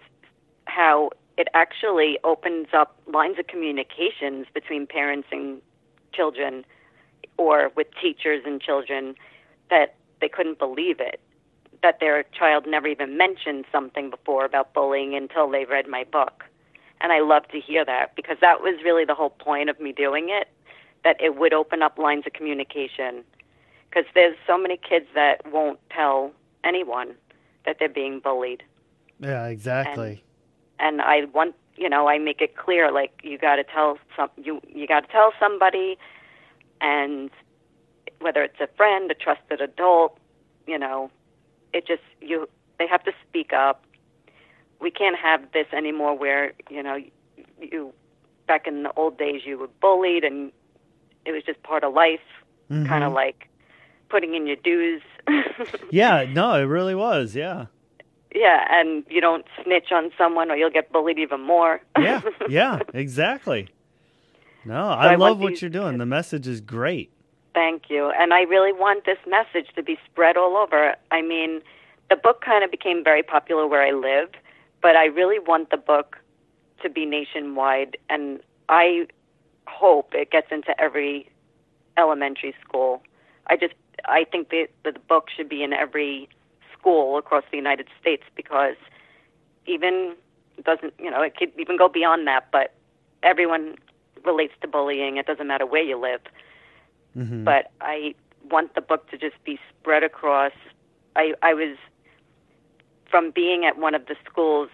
how 0.65 1.11
it 1.37 1.47
actually 1.53 2.19
opens 2.23 2.67
up 2.73 2.97
lines 3.11 3.37
of 3.39 3.47
communications 3.47 4.47
between 4.53 4.87
parents 4.87 5.27
and 5.31 5.61
children 6.13 6.63
or 7.37 7.71
with 7.75 7.87
teachers 8.01 8.43
and 8.45 8.61
children 8.61 9.15
that 9.69 9.95
they 10.21 10.29
couldn't 10.29 10.59
believe 10.59 10.99
it 10.99 11.19
that 11.81 11.99
their 11.99 12.23
child 12.37 12.65
never 12.65 12.87
even 12.87 13.17
mentioned 13.17 13.65
something 13.71 14.09
before 14.09 14.45
about 14.45 14.73
bullying 14.73 15.15
until 15.15 15.49
they 15.49 15.65
read 15.65 15.87
my 15.87 16.05
book 16.05 16.45
and 17.03 17.11
I 17.11 17.19
love 17.19 17.47
to 17.49 17.59
hear 17.59 17.85
that 17.85 18.15
because 18.15 18.37
that 18.41 18.61
was 18.61 18.81
really 18.83 19.05
the 19.05 19.13
whole 19.13 19.29
point 19.29 19.69
of 19.69 19.79
me 19.79 19.91
doing 19.91 20.29
it 20.29 20.47
that 21.03 21.21
it 21.21 21.35
would 21.35 21.53
open 21.53 21.81
up 21.83 21.97
lines 21.97 22.23
of 22.25 22.33
communication. 22.33 23.23
Because 23.89 24.05
there's 24.15 24.37
so 24.47 24.57
many 24.57 24.77
kids 24.77 25.05
that 25.13 25.41
won't 25.51 25.79
tell 25.91 26.31
anyone 26.63 27.13
that 27.65 27.75
they're 27.77 27.89
being 27.89 28.19
bullied. 28.19 28.63
Yeah, 29.19 29.45
exactly. 29.47 30.23
and 30.79 31.01
I 31.01 31.25
want 31.33 31.55
you 31.75 31.89
know 31.89 32.07
I 32.07 32.17
make 32.19 32.41
it 32.41 32.55
clear 32.55 32.91
like 32.91 33.19
you 33.23 33.37
got 33.37 33.55
to 33.55 33.63
tell 33.63 33.97
some 34.15 34.29
you 34.37 34.61
you 34.67 34.87
got 34.87 35.01
to 35.01 35.11
tell 35.11 35.33
somebody 35.39 35.97
and 36.81 37.29
whether 38.19 38.43
it's 38.43 38.59
a 38.59 38.67
friend 38.75 39.09
a 39.11 39.15
trusted 39.15 39.61
adult 39.61 40.17
you 40.67 40.77
know 40.77 41.09
it 41.73 41.87
just 41.87 42.03
you 42.21 42.47
they 42.79 42.87
have 42.87 43.03
to 43.03 43.11
speak 43.27 43.53
up 43.53 43.85
we 44.83 44.91
can't 44.91 45.17
have 45.17 45.51
this 45.53 45.67
anymore 45.73 46.17
where 46.17 46.53
you 46.69 46.83
know 46.83 46.97
you 47.59 47.93
back 48.45 48.67
in 48.67 48.83
the 48.83 48.91
old 48.93 49.17
days 49.17 49.41
you 49.45 49.57
were 49.57 49.69
bullied 49.81 50.23
and 50.23 50.51
it 51.25 51.31
was 51.31 51.43
just 51.43 51.63
part 51.63 51.83
of 51.83 51.93
life 51.93 52.19
mm-hmm. 52.69 52.85
kind 52.85 53.03
of 53.03 53.13
like 53.13 53.47
putting 54.09 54.35
in 54.35 54.45
your 54.45 54.57
dues 54.57 55.01
Yeah, 55.91 56.25
no, 56.29 56.55
it 56.55 56.63
really 56.63 56.95
was. 56.95 57.35
Yeah. 57.35 57.67
yeah 58.33 58.65
and 58.69 59.03
you 59.09 59.21
don't 59.21 59.45
snitch 59.63 59.91
on 59.91 60.11
someone 60.17 60.51
or 60.51 60.55
you'll 60.55 60.69
get 60.69 60.91
bullied 60.91 61.19
even 61.19 61.41
more 61.41 61.81
yeah, 61.99 62.21
yeah, 62.49 62.79
exactly. 62.93 63.69
No, 64.65 64.89
I 64.89 65.13
I 65.13 65.15
love 65.15 65.39
what 65.39 65.49
these 65.49 65.61
you're 65.61 65.69
doing. 65.69 65.97
The 65.97 66.05
message 66.05 66.47
is 66.47 66.61
great. 66.61 67.11
Thank 67.53 67.83
you. 67.89 68.11
And 68.17 68.33
I 68.33 68.41
really 68.41 68.71
want 68.71 69.05
this 69.05 69.17
message 69.27 69.67
to 69.75 69.83
be 69.83 69.97
spread 70.05 70.37
all 70.37 70.55
over. 70.57 70.95
I 71.11 71.21
mean, 71.21 71.61
the 72.09 72.15
book 72.15 72.41
kind 72.41 72.63
of 72.63 72.71
became 72.71 73.03
very 73.03 73.23
popular 73.23 73.67
where 73.67 73.81
I 73.81 73.91
live, 73.91 74.29
but 74.83 74.97
I 74.97 75.05
really 75.05 75.39
want 75.39 75.71
the 75.71 75.77
book 75.77 76.19
to 76.83 76.89
be 76.89 77.05
nationwide, 77.05 77.97
and 78.09 78.41
I 78.69 79.07
hope 79.65 80.13
it 80.13 80.29
gets 80.29 80.47
into 80.51 80.79
every 80.79 81.31
elementary 81.97 82.53
school. 82.61 83.01
I 83.47 83.55
just 83.55 83.73
I 84.05 84.25
think 84.25 84.49
that 84.49 84.67
the 84.83 84.99
book 84.99 85.29
should 85.35 85.49
be 85.49 85.63
in 85.63 85.73
every 85.73 86.27
school 86.77 87.17
across 87.17 87.45
the 87.49 87.57
United 87.57 87.87
States 87.99 88.23
because 88.35 88.75
even 89.65 90.15
doesn't 90.63 90.93
you 90.99 91.09
know 91.09 91.21
it 91.21 91.37
could 91.37 91.53
even 91.57 91.77
go 91.77 91.87
beyond 91.87 92.27
that, 92.27 92.49
but 92.51 92.73
everyone 93.23 93.75
relates 94.25 94.53
to 94.61 94.67
bullying. 94.67 95.15
It 95.15 95.25
doesn't 95.25 95.47
matter 95.47 95.65
where 95.65 95.83
you 95.83 95.97
live. 95.97 96.21
Mm-hmm. 97.17 97.45
But 97.45 97.71
I 97.79 98.15
want 98.51 98.75
the 98.75 98.81
book 98.81 99.09
to 99.11 99.17
just 99.17 99.41
be 99.45 99.57
spread 99.69 100.03
across. 100.03 100.51
I 101.15 101.35
I 101.41 101.53
was 101.53 101.77
from 103.13 103.29
being 103.29 103.63
at 103.63 103.77
one 103.77 103.93
of 103.93 104.07
the 104.07 104.15
schools. 104.27 104.69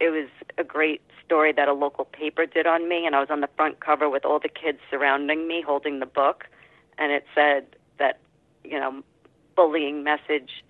It 0.00 0.08
was 0.08 0.28
a 0.58 0.64
great 0.64 1.00
story 1.24 1.52
that 1.52 1.68
a 1.68 1.72
local 1.72 2.06
paper 2.06 2.44
did 2.44 2.66
on 2.66 2.88
me, 2.88 3.06
and 3.06 3.14
I 3.14 3.20
was 3.20 3.30
on 3.30 3.40
the 3.40 3.48
front 3.56 3.78
cover 3.78 4.10
with 4.10 4.24
all 4.24 4.40
the 4.40 4.48
kids 4.48 4.80
surrounding 4.90 5.46
me 5.46 5.62
holding 5.62 6.00
the 6.00 6.06
book, 6.06 6.46
and 6.98 7.12
it 7.12 7.24
said 7.36 7.64
that 8.00 8.18
you 8.64 8.80
know 8.80 9.04
bullying 9.54 10.02
message, 10.02 10.64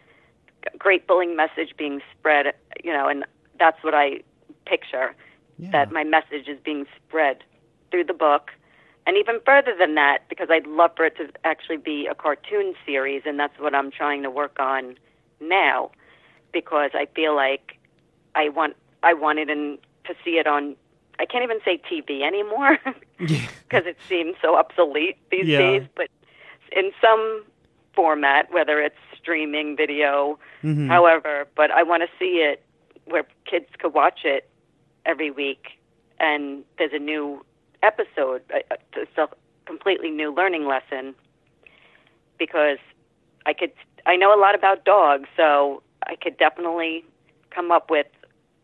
great 0.76 1.06
bullying 1.06 1.34
message 1.34 1.74
being 1.78 2.02
spread. 2.12 2.52
You 2.84 2.92
know, 2.92 3.08
and 3.08 3.24
that's 3.58 3.82
what 3.82 3.94
I 3.94 4.20
picture 4.66 5.16
yeah. 5.58 5.70
that 5.70 5.92
my 5.92 6.04
message 6.04 6.46
is 6.46 6.58
being 6.62 6.84
spread 6.94 7.38
through 7.90 8.04
the 8.04 8.12
book. 8.12 8.50
And 9.06 9.16
even 9.16 9.40
further 9.46 9.74
than 9.78 9.94
that, 9.94 10.24
because 10.28 10.48
I'd 10.50 10.66
love 10.66 10.90
for 10.94 11.06
it 11.06 11.16
to 11.16 11.28
actually 11.44 11.78
be 11.78 12.06
a 12.06 12.14
cartoon 12.14 12.74
series, 12.84 13.22
and 13.24 13.40
that's 13.40 13.58
what 13.58 13.74
I'm 13.74 13.90
trying 13.90 14.22
to 14.24 14.30
work 14.30 14.56
on 14.60 14.96
now, 15.40 15.90
because 16.54 16.92
I 16.94 17.06
feel 17.14 17.36
like 17.36 17.78
I 18.34 18.48
want 18.48 18.74
I 19.02 19.12
wanted 19.12 19.50
in, 19.50 19.78
to 20.06 20.14
see 20.24 20.38
it 20.38 20.46
on. 20.46 20.76
I 21.18 21.26
can't 21.26 21.44
even 21.44 21.58
say 21.64 21.80
TV 21.90 22.22
anymore 22.22 22.78
because 23.18 23.84
it 23.86 23.98
seems 24.08 24.36
so 24.40 24.56
obsolete 24.56 25.18
these 25.30 25.46
Yeah. 25.46 25.58
days. 25.58 25.82
But 25.94 26.08
in 26.72 26.90
some 27.00 27.44
format, 27.94 28.50
whether 28.52 28.80
it's 28.80 28.96
streaming 29.20 29.76
video, 29.76 30.38
Mhm. 30.64 30.88
however, 30.88 31.46
but 31.54 31.70
I 31.70 31.82
want 31.82 32.02
to 32.02 32.08
see 32.18 32.38
it 32.50 32.62
where 33.06 33.24
kids 33.44 33.66
could 33.78 33.92
watch 33.94 34.24
it 34.24 34.48
every 35.06 35.30
week, 35.30 35.78
and 36.18 36.64
there's 36.78 36.92
a 36.94 36.98
new 36.98 37.44
episode. 37.82 38.42
It's 38.96 39.18
a 39.18 39.28
completely 39.66 40.10
new 40.10 40.32
learning 40.34 40.66
lesson 40.66 41.14
because 42.38 42.78
I 43.46 43.52
could. 43.52 43.72
I 44.06 44.16
know 44.16 44.34
a 44.34 44.40
lot 44.40 44.54
about 44.54 44.84
dogs, 44.84 45.28
so 45.36 45.82
I 46.06 46.16
could 46.16 46.36
definitely 46.36 47.04
come 47.50 47.70
up 47.70 47.90
with 47.90 48.06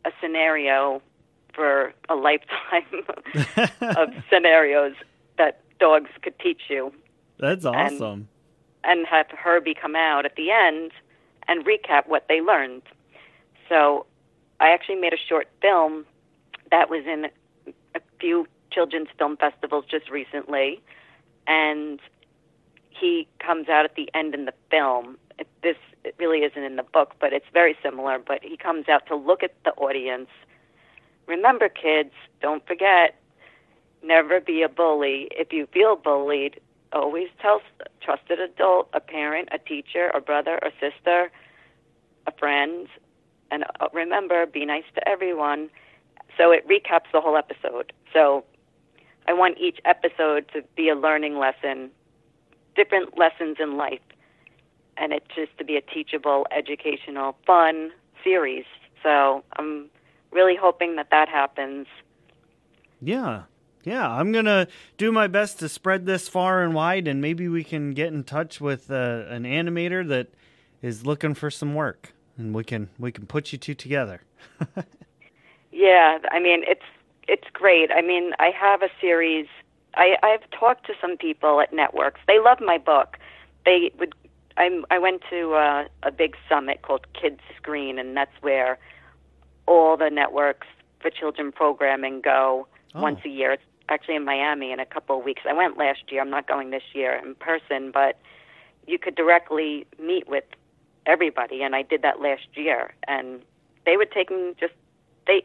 a 0.05 0.11
scenario 0.21 1.03
for 1.55 1.93
a 2.09 2.15
lifetime 2.15 3.05
of 3.97 4.09
scenarios 4.33 4.95
that 5.39 5.61
dogs 5.79 6.11
could 6.23 6.39
teach 6.39 6.63
you 6.69 6.93
That's 7.39 7.65
awesome. 7.65 8.29
and 8.85 9.07
have 9.07 9.27
Herbie 9.31 9.75
come 9.75 9.97
out 9.97 10.25
at 10.25 10.37
the 10.37 10.51
end 10.51 10.93
and 11.49 11.65
recap 11.65 12.07
what 12.07 12.27
they 12.29 12.41
learned. 12.41 12.83
So 13.69 14.07
I 14.61 14.71
actually 14.71 14.97
made 14.97 15.13
a 15.13 15.19
short 15.29 15.49
film 15.61 16.05
that 16.71 16.89
was 16.91 17.05
in 17.07 17.27
a 17.95 18.01
few 18.21 18.47
children's 18.71 19.09
film 19.19 19.37
festivals 19.37 19.85
just 19.91 20.11
recently, 20.11 20.81
and 21.47 21.99
he 22.91 23.27
comes 23.45 23.69
out 23.69 23.85
at 23.85 23.97
the 23.97 24.09
end 24.15 24.35
in 24.35 24.45
the 24.45 24.55
film. 24.71 25.17
It, 26.05 26.15
really 26.19 26.39
isn't 26.41 26.63
in 26.63 26.77
the 26.77 26.83
book, 26.83 27.15
but 27.21 27.33
it's 27.33 27.47
very 27.53 27.77
similar. 27.83 28.19
But 28.19 28.43
he 28.43 28.57
comes 28.57 28.89
out 28.89 29.07
to 29.07 29.17
look 29.17 29.43
at 29.43 29.55
the 29.65 29.73
audience. 29.73 30.29
Remember, 31.27 31.69
kids, 31.69 32.13
don't 32.41 32.67
forget, 32.67 33.21
never 34.03 34.41
be 34.41 34.63
a 34.63 34.69
bully. 34.69 35.29
If 35.31 35.53
you 35.53 35.67
feel 35.73 35.97
bullied, 35.97 36.61
always 36.93 37.29
tell 37.41 37.61
a 37.81 38.05
trusted 38.05 38.41
adult, 38.41 38.89
a 38.93 39.01
parent, 39.01 39.49
a 39.53 39.59
teacher, 39.59 40.11
a 40.15 40.21
brother, 40.21 40.59
a 40.63 40.71
sister, 40.81 41.31
a 42.27 42.33
friend, 42.33 42.89
and 43.51 43.65
uh, 43.81 43.89
remember, 43.93 44.47
be 44.47 44.65
nice 44.65 44.85
to 44.95 45.09
everyone. 45.09 45.71
So 46.37 46.53
it 46.53 46.67
recaps 46.69 47.11
the 47.13 47.21
whole 47.21 47.37
episode. 47.37 47.93
So 48.13 48.45
I 49.27 49.33
want 49.33 49.59
each 49.59 49.79
episode 49.85 50.47
to 50.53 50.63
be 50.77 50.89
a 50.89 50.95
learning 50.95 51.39
lesson, 51.39 51.91
different 52.77 53.19
lessons 53.19 53.57
in 53.61 53.77
life, 53.77 54.01
and 55.01 55.13
it 55.13 55.25
just 55.35 55.57
to 55.59 55.65
be 55.65 55.77
a 55.77 55.81
teachable, 55.81 56.47
educational, 56.51 57.37
fun 57.47 57.91
series. 58.23 58.65
So 59.03 59.43
I'm 59.57 59.89
really 60.31 60.57
hoping 60.57 60.97
that 60.97 61.09
that 61.11 61.29
happens. 61.29 61.87
Yeah. 63.01 63.43
Yeah, 63.83 64.09
I'm 64.09 64.31
going 64.31 64.45
to 64.45 64.69
do 64.99 65.11
my 65.11 65.27
best 65.27 65.59
to 65.61 65.69
spread 65.69 66.05
this 66.05 66.29
far 66.29 66.63
and 66.63 66.75
wide, 66.75 67.09
and 67.09 67.23
maybe 67.23 67.49
we 67.49 67.65
can 67.65 67.93
get 67.93 68.09
in 68.09 68.25
touch 68.25 68.61
with 68.61 68.91
uh, 68.91 69.25
an 69.29 69.45
animator 69.45 70.07
that 70.09 70.29
is 70.83 71.07
looking 71.07 71.33
for 71.35 71.51
some 71.51 71.75
work, 71.75 72.13
and 72.37 72.55
we 72.55 72.63
can 72.63 72.91
we 72.99 73.11
can 73.11 73.25
put 73.25 73.53
you 73.53 73.59
two 73.59 73.75
together. 73.75 74.21
Yeah, 75.73 76.19
I 76.31 76.41
mean 76.41 76.63
it's 76.67 76.85
it's 77.29 77.49
great. 77.53 77.91
I 77.91 78.03
mean, 78.03 78.33
I 78.39 78.51
have 78.51 78.83
a 78.83 78.89
series. 79.01 79.47
I 79.95 80.17
I've 80.23 80.49
talked 80.51 80.87
to 80.87 80.95
some 81.01 81.17
people 81.17 81.61
at 81.61 81.73
networks. 81.73 82.21
They 82.27 82.39
love 82.39 82.61
my 82.61 82.79
book. 82.79 83.17
They 83.65 83.91
would. 83.99 84.15
I'm. 84.61 84.85
I 84.91 84.99
went 84.99 85.23
to 85.31 85.55
uh, 85.55 85.85
a 86.03 86.13
big 86.13 86.37
summit 86.49 86.83
called 86.83 87.07
Kids 87.21 87.41
Screen, 87.57 87.99
and 87.99 88.17
that's 88.17 88.37
where 88.43 88.79
all 89.67 89.97
the 89.97 90.11
networks 90.11 90.67
for 91.01 91.11
children 91.11 91.51
programming 91.51 92.21
go 92.21 92.67
Oh. 92.95 93.03
once 93.03 93.21
a 93.25 93.29
year. 93.29 93.53
It's 93.53 93.63
actually 93.89 94.17
in 94.17 94.25
Miami 94.25 94.73
in 94.73 94.81
a 94.81 94.87
couple 94.87 95.19
of 95.19 95.25
weeks. 95.25 95.43
I 95.49 95.53
went 95.53 95.79
last 95.79 96.11
year. 96.11 96.21
I'm 96.21 96.31
not 96.31 96.49
going 96.49 96.71
this 96.71 96.83
year 96.93 97.15
in 97.25 97.37
person, 97.37 97.93
but 97.93 98.19
you 98.87 98.99
could 98.99 99.15
directly 99.15 99.87
meet 100.03 100.29
with 100.29 100.45
everybody, 101.07 101.63
and 101.63 101.77
I 101.77 101.83
did 101.83 102.03
that 102.03 102.21
last 102.21 102.49
year. 102.55 102.93
And 103.07 103.43
they 103.87 103.97
take 104.13 104.31
me 104.31 104.55
just 104.59 104.75
they 105.27 105.43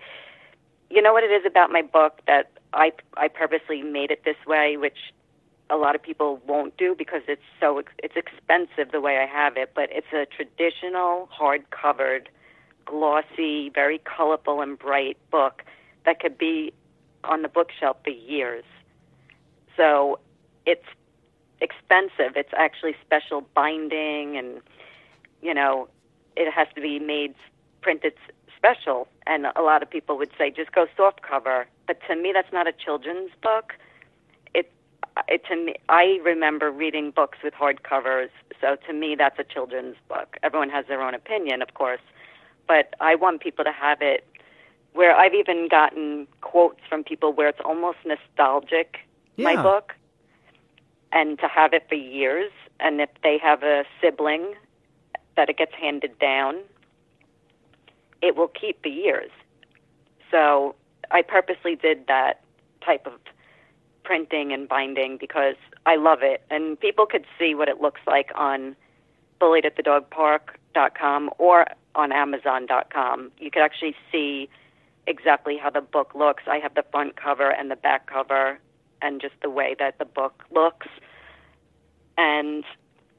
you 0.89 1.01
know 1.01 1.13
what 1.13 1.23
it 1.23 1.31
is 1.31 1.45
about 1.45 1.71
my 1.71 1.81
book 1.81 2.19
that 2.27 2.51
I 2.73 2.91
I 3.15 3.27
purposely 3.27 3.81
made 3.83 4.11
it 4.11 4.23
this 4.25 4.37
way, 4.47 4.77
which 4.77 4.97
a 5.69 5.77
lot 5.77 5.95
of 5.95 6.03
people 6.03 6.39
won't 6.47 6.77
do 6.77 6.95
because 6.95 7.21
it's 7.27 7.41
so 7.59 7.81
it's 8.03 8.15
expensive 8.15 8.91
the 8.91 9.01
way 9.01 9.17
I 9.17 9.25
have 9.25 9.57
it. 9.57 9.71
But 9.75 9.89
it's 9.91 10.13
a 10.13 10.25
traditional 10.25 11.27
hard-covered, 11.31 12.29
glossy, 12.85 13.69
very 13.69 13.99
colorful 13.99 14.61
and 14.61 14.77
bright 14.77 15.17
book 15.31 15.63
that 16.05 16.19
could 16.19 16.37
be 16.37 16.73
on 17.23 17.41
the 17.41 17.47
bookshelf 17.47 17.97
for 18.03 18.11
years. 18.11 18.63
So 19.75 20.19
it's 20.65 20.85
expensive. 21.61 22.35
It's 22.35 22.53
actually 22.55 22.95
special 23.05 23.41
binding, 23.55 24.37
and 24.37 24.61
you 25.41 25.53
know, 25.53 25.87
it 26.35 26.51
has 26.51 26.67
to 26.75 26.81
be 26.81 26.99
made 26.99 27.33
printed 27.81 28.13
special. 28.55 29.07
And 29.27 29.47
a 29.55 29.61
lot 29.61 29.81
of 29.81 29.89
people 29.89 30.17
would 30.17 30.31
say 30.37 30.51
just 30.51 30.71
go 30.71 30.85
soft 30.95 31.21
cover, 31.21 31.67
but 31.87 31.99
to 32.07 32.15
me, 32.15 32.31
that's 32.33 32.53
not 32.53 32.67
a 32.67 32.71
children's 32.71 33.31
book. 33.41 33.73
To 35.47 35.55
me, 35.55 35.75
I 35.87 36.19
remember 36.23 36.71
reading 36.71 37.11
books 37.11 37.37
with 37.43 37.53
hard 37.53 37.83
covers, 37.83 38.29
so 38.59 38.75
to 38.87 38.93
me, 38.93 39.15
that's 39.15 39.39
a 39.39 39.43
children's 39.43 39.95
book. 40.09 40.37
Everyone 40.43 40.69
has 40.69 40.85
their 40.87 41.01
own 41.01 41.13
opinion, 41.13 41.61
of 41.61 41.73
course, 41.73 42.01
but 42.67 42.93
I 42.99 43.15
want 43.15 43.41
people 43.41 43.63
to 43.63 43.71
have 43.71 44.01
it. 44.01 44.25
Where 44.93 45.15
I've 45.15 45.33
even 45.33 45.67
gotten 45.69 46.27
quotes 46.41 46.79
from 46.89 47.03
people 47.03 47.33
where 47.33 47.47
it's 47.49 47.59
almost 47.63 47.97
nostalgic, 48.05 48.97
my 49.37 49.55
book, 49.61 49.93
and 51.11 51.37
to 51.39 51.47
have 51.47 51.73
it 51.73 51.87
for 51.89 51.95
years. 51.95 52.51
And 52.79 53.01
if 53.01 53.09
they 53.23 53.37
have 53.37 53.63
a 53.63 53.83
sibling, 54.01 54.53
that 55.35 55.49
it 55.49 55.57
gets 55.57 55.73
handed 55.73 56.17
down, 56.19 56.57
it 58.21 58.35
will 58.35 58.47
keep 58.47 58.81
for 58.81 58.89
years. 58.89 59.31
So 60.31 60.75
I 61.11 61.21
purposely 61.21 61.75
did 61.75 62.07
that 62.07 62.41
type 62.83 63.05
of 63.05 63.13
printing 64.05 64.53
and 64.53 64.69
binding 64.69 65.17
because 65.17 65.55
I 65.85 65.97
love 65.97 66.19
it. 66.21 66.43
And 66.49 66.79
people 66.79 67.05
could 67.05 67.25
see 67.37 67.53
what 67.55 67.67
it 67.67 67.81
looks 67.81 68.01
like 68.07 68.31
on 68.35 68.75
bulliedatthedogpark.com 69.41 71.29
or 71.37 71.65
on 71.95 72.11
amazon.com. 72.11 73.31
You 73.39 73.51
could 73.51 73.61
actually 73.61 73.95
see 74.11 74.49
exactly 75.07 75.57
how 75.57 75.69
the 75.69 75.81
book 75.81 76.13
looks. 76.15 76.43
I 76.47 76.59
have 76.59 76.75
the 76.75 76.85
front 76.91 77.15
cover 77.15 77.49
and 77.49 77.69
the 77.69 77.75
back 77.75 78.07
cover 78.07 78.59
and 79.01 79.19
just 79.21 79.35
the 79.41 79.49
way 79.49 79.75
that 79.77 79.97
the 79.99 80.05
book 80.05 80.43
looks 80.51 80.87
and 82.17 82.63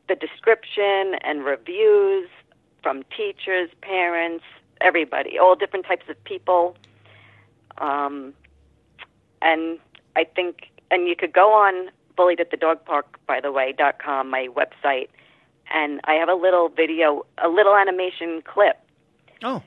the 0.08 0.14
description 0.14 1.16
and 1.22 1.44
reviews 1.44 2.28
from 2.82 3.04
teachers, 3.16 3.68
parents, 3.82 4.44
everybody, 4.80 5.38
all 5.38 5.54
different 5.54 5.86
types 5.86 6.08
of 6.08 6.22
people. 6.24 6.76
Um, 7.78 8.32
and 9.42 9.78
I 10.14 10.24
think, 10.24 10.70
and 10.90 11.08
you 11.08 11.16
could 11.16 11.32
go 11.32 11.52
on 11.52 11.90
bullied 12.16 12.40
at 12.40 12.50
the 12.50 12.56
dog 12.56 12.84
park, 12.84 13.18
by 13.26 13.40
the 13.40 13.52
way, 13.52 13.74
dot 13.76 13.98
com, 13.98 14.30
my 14.30 14.48
website, 14.48 15.08
and 15.72 16.00
I 16.04 16.14
have 16.14 16.28
a 16.28 16.34
little 16.34 16.68
video, 16.68 17.26
a 17.42 17.48
little 17.48 17.76
animation 17.76 18.42
clip 18.42 18.78
Oh, 19.42 19.62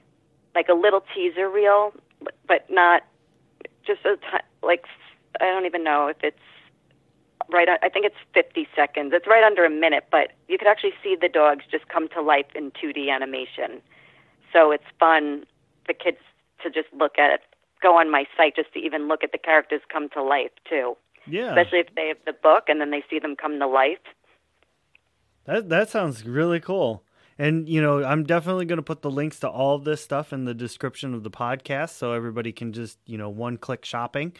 like 0.55 0.67
a 0.69 0.73
little 0.73 1.03
teaser 1.13 1.49
reel, 1.49 1.93
but 2.47 2.65
not 2.69 3.03
just 3.85 4.01
a 4.05 4.15
t- 4.17 4.45
like 4.63 4.85
I 5.39 5.45
don't 5.45 5.65
even 5.65 5.83
know 5.83 6.07
if 6.07 6.17
it's 6.23 6.37
right. 7.49 7.67
I 7.69 7.89
think 7.89 8.05
it's 8.05 8.15
50 8.33 8.67
seconds. 8.75 9.11
It's 9.13 9.27
right 9.27 9.43
under 9.43 9.63
a 9.65 9.69
minute, 9.69 10.05
but 10.11 10.31
you 10.47 10.57
could 10.57 10.67
actually 10.67 10.93
see 11.03 11.15
the 11.19 11.29
dogs 11.29 11.65
just 11.71 11.87
come 11.87 12.07
to 12.09 12.21
life 12.21 12.47
in 12.55 12.71
2D 12.71 13.09
animation. 13.09 13.81
So 14.51 14.71
it's 14.71 14.83
fun 14.99 15.45
for 15.85 15.93
kids 15.93 16.17
to 16.63 16.69
just 16.69 16.87
look 16.93 17.17
at 17.17 17.31
it, 17.31 17.41
go 17.81 17.97
on 17.97 18.11
my 18.11 18.25
site 18.35 18.55
just 18.55 18.73
to 18.73 18.79
even 18.79 19.07
look 19.07 19.23
at 19.23 19.31
the 19.31 19.37
characters 19.37 19.81
come 19.91 20.09
to 20.09 20.21
life 20.21 20.51
too. 20.67 20.97
Yeah. 21.29 21.49
Especially 21.49 21.79
if 21.79 21.95
they 21.95 22.07
have 22.07 22.17
the 22.25 22.33
book 22.33 22.65
and 22.67 22.81
then 22.81 22.91
they 22.91 23.03
see 23.09 23.19
them 23.19 23.35
come 23.35 23.59
to 23.59 23.67
life. 23.67 23.97
That 25.45 25.69
that 25.69 25.89
sounds 25.89 26.25
really 26.25 26.59
cool. 26.59 27.03
And 27.37 27.69
you 27.69 27.81
know, 27.81 28.03
I'm 28.03 28.23
definitely 28.23 28.65
going 28.65 28.77
to 28.77 28.83
put 28.83 29.01
the 29.01 29.09
links 29.09 29.39
to 29.39 29.49
all 29.49 29.75
of 29.75 29.85
this 29.85 30.03
stuff 30.03 30.33
in 30.33 30.45
the 30.45 30.53
description 30.53 31.13
of 31.13 31.23
the 31.23 31.31
podcast, 31.31 31.91
so 31.91 32.11
everybody 32.11 32.51
can 32.51 32.73
just 32.73 32.99
you 33.05 33.17
know 33.17 33.29
one 33.29 33.57
click 33.57 33.85
shopping. 33.85 34.33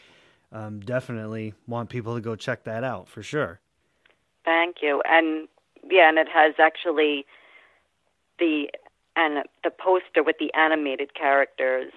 Um, 0.52 0.80
definitely 0.80 1.54
want 1.68 1.90
people 1.90 2.16
to 2.16 2.22
go 2.22 2.36
check 2.36 2.64
that 2.64 2.84
out 2.84 3.08
for 3.08 3.24
sure. 3.24 3.60
Thank 4.44 4.78
you. 4.82 5.02
And 5.06 5.48
yeah, 5.90 6.10
and 6.10 6.18
it 6.18 6.28
has 6.28 6.56
actually 6.60 7.26
the 8.40 8.70
and 9.16 9.46
the 9.64 9.70
poster 9.72 10.24
with 10.24 10.38
the 10.40 10.54
animated 10.54 11.14
characters 11.14 11.92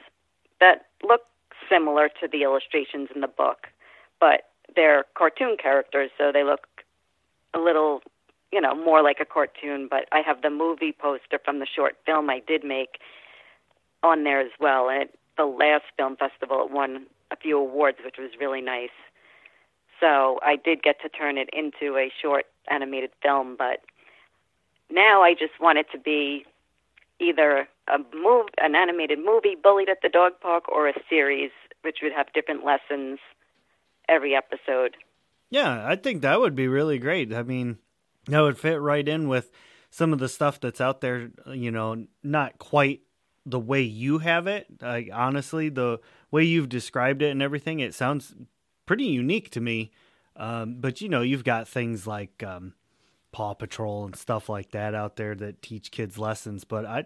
that 0.60 0.86
look 1.02 1.22
similar 1.70 2.08
to 2.20 2.28
the 2.30 2.42
illustrations 2.42 3.08
in 3.14 3.20
the 3.20 3.28
book, 3.28 3.66
but 4.20 4.51
they're 4.74 5.04
cartoon 5.14 5.56
characters, 5.60 6.10
so 6.16 6.30
they 6.32 6.44
look 6.44 6.66
a 7.54 7.58
little 7.58 8.02
you 8.52 8.60
know, 8.60 8.74
more 8.74 9.02
like 9.02 9.18
a 9.18 9.24
cartoon, 9.24 9.88
but 9.90 10.06
I 10.12 10.20
have 10.20 10.42
the 10.42 10.50
movie 10.50 10.92
poster 10.92 11.40
from 11.42 11.58
the 11.58 11.66
short 11.66 11.96
film 12.04 12.28
I 12.28 12.42
did 12.46 12.62
make 12.62 12.98
on 14.02 14.24
there 14.24 14.40
as 14.40 14.50
well. 14.60 14.90
And 14.90 15.08
the 15.38 15.46
last 15.46 15.84
film 15.96 16.16
festival, 16.16 16.64
it 16.66 16.70
won 16.70 17.06
a 17.30 17.36
few 17.36 17.58
awards, 17.58 17.98
which 18.04 18.16
was 18.18 18.30
really 18.38 18.60
nice. 18.60 18.90
So 19.98 20.38
I 20.42 20.56
did 20.56 20.82
get 20.82 21.00
to 21.00 21.08
turn 21.08 21.38
it 21.38 21.48
into 21.52 21.96
a 21.96 22.12
short 22.20 22.44
animated 22.68 23.10
film, 23.22 23.56
but 23.56 23.80
now 24.90 25.22
I 25.22 25.32
just 25.32 25.58
want 25.58 25.78
it 25.78 25.86
to 25.92 25.98
be 25.98 26.44
either 27.18 27.66
a 27.88 27.98
move, 28.14 28.46
an 28.58 28.74
animated 28.74 29.18
movie, 29.18 29.56
Bullied 29.60 29.88
at 29.88 30.02
the 30.02 30.08
Dog 30.10 30.32
Park, 30.40 30.68
or 30.68 30.88
a 30.88 30.94
series, 31.08 31.52
which 31.82 31.98
would 32.02 32.12
have 32.12 32.32
different 32.34 32.64
lessons 32.64 33.18
every 34.12 34.34
episode. 34.34 34.96
Yeah, 35.50 35.86
I 35.86 35.96
think 35.96 36.22
that 36.22 36.40
would 36.40 36.54
be 36.54 36.68
really 36.68 36.98
great. 36.98 37.32
I 37.32 37.42
mean, 37.42 37.78
that 38.26 38.40
would 38.40 38.58
fit 38.58 38.80
right 38.80 39.06
in 39.06 39.28
with 39.28 39.50
some 39.90 40.12
of 40.12 40.18
the 40.18 40.28
stuff 40.28 40.60
that's 40.60 40.80
out 40.80 41.00
there, 41.00 41.30
you 41.46 41.70
know, 41.70 42.06
not 42.22 42.58
quite 42.58 43.02
the 43.44 43.60
way 43.60 43.82
you 43.82 44.18
have 44.18 44.46
it. 44.46 44.66
Like 44.80 45.10
honestly, 45.12 45.68
the 45.68 46.00
way 46.30 46.44
you've 46.44 46.68
described 46.68 47.22
it 47.22 47.30
and 47.30 47.42
everything, 47.42 47.80
it 47.80 47.94
sounds 47.94 48.34
pretty 48.86 49.04
unique 49.04 49.50
to 49.50 49.60
me. 49.60 49.92
Um, 50.36 50.76
but 50.80 51.00
you 51.00 51.08
know, 51.08 51.20
you've 51.20 51.44
got 51.44 51.68
things 51.68 52.06
like 52.06 52.42
um, 52.42 52.74
Paw 53.32 53.54
Patrol 53.54 54.04
and 54.04 54.16
stuff 54.16 54.48
like 54.48 54.70
that 54.70 54.94
out 54.94 55.16
there 55.16 55.34
that 55.34 55.60
teach 55.60 55.90
kids 55.90 56.18
lessons. 56.18 56.64
But 56.64 56.86
I, 56.86 57.04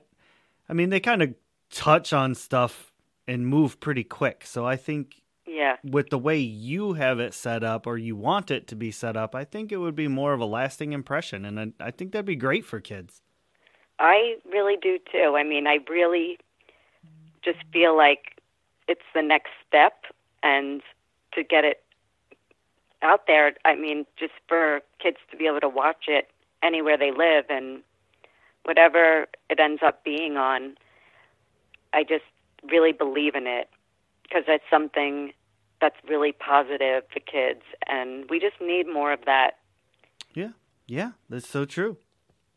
I 0.69 0.73
mean, 0.73 0.91
they 0.91 1.01
kind 1.01 1.23
of 1.23 1.35
touch 1.71 2.13
on 2.13 2.35
stuff 2.35 2.93
and 3.27 3.47
move 3.47 3.81
pretty 3.81 4.05
quick. 4.05 4.45
So 4.47 4.65
I 4.65 4.77
think 4.77 5.23
yeah. 5.47 5.76
With 5.85 6.11
the 6.11 6.19
way 6.19 6.38
you 6.38 6.95
have 6.95 7.21
it 7.21 7.35
set 7.35 7.62
up 7.62 7.87
or 7.87 7.97
you 7.97 8.17
want 8.17 8.50
it 8.50 8.67
to 8.69 8.76
be 8.76 8.91
set 8.91 9.17
up, 9.17 9.35
I 9.35 9.45
think 9.45 9.73
it 9.73 9.76
would 9.79 9.95
be 9.95 10.09
more 10.09 10.33
of 10.33 10.41
a 10.41 10.47
lasting 10.47 10.93
impression. 10.93 11.45
And 11.45 11.75
I, 11.81 11.87
I 11.87 11.91
think 11.91 12.12
that'd 12.12 12.26
be 12.26 12.37
great 12.37 12.65
for 12.65 12.81
kids. 12.81 13.23
I 13.99 14.37
really 14.50 14.76
do 14.81 14.99
too. 15.11 15.37
I 15.37 15.43
mean, 15.43 15.67
I 15.67 15.79
really 15.88 16.38
just 17.45 17.59
feel 17.73 17.97
like 17.97 18.43
it's 18.88 19.05
the 19.15 19.23
next 19.23 19.50
step 19.67 20.05
and 20.43 20.83
to 21.33 21.43
get 21.43 21.65
it 21.65 21.83
out 23.03 23.27
there, 23.27 23.55
I 23.64 23.77
mean, 23.77 24.07
just 24.18 24.33
for 24.49 24.81
kids 25.01 25.18
to 25.31 25.37
be 25.37 25.47
able 25.47 25.61
to 25.61 25.68
watch 25.68 26.05
it 26.09 26.29
anywhere 26.62 26.97
they 26.99 27.11
live 27.11 27.44
and 27.49 27.83
whatever 28.64 29.27
it 29.49 29.61
ends 29.61 29.83
up 29.85 30.03
being 30.03 30.37
on, 30.37 30.77
I 31.92 32.03
just 32.03 32.25
really 32.70 32.92
believe 32.92 33.35
in 33.35 33.47
it 33.47 33.68
because 34.23 34.44
it's 34.49 34.64
something 34.68 35.33
that's 35.81 35.97
really 36.09 36.33
positive 36.33 37.05
for 37.12 37.21
kids, 37.21 37.62
and 37.87 38.29
we 38.31 38.41
just 38.41 38.61
need 38.61 38.87
more 38.87 39.12
of 39.12 39.21
that. 39.27 39.53
Yeah, 40.35 40.51
yeah, 40.87 41.12
that's 41.29 41.49
so 41.49 41.65
true. 41.65 41.99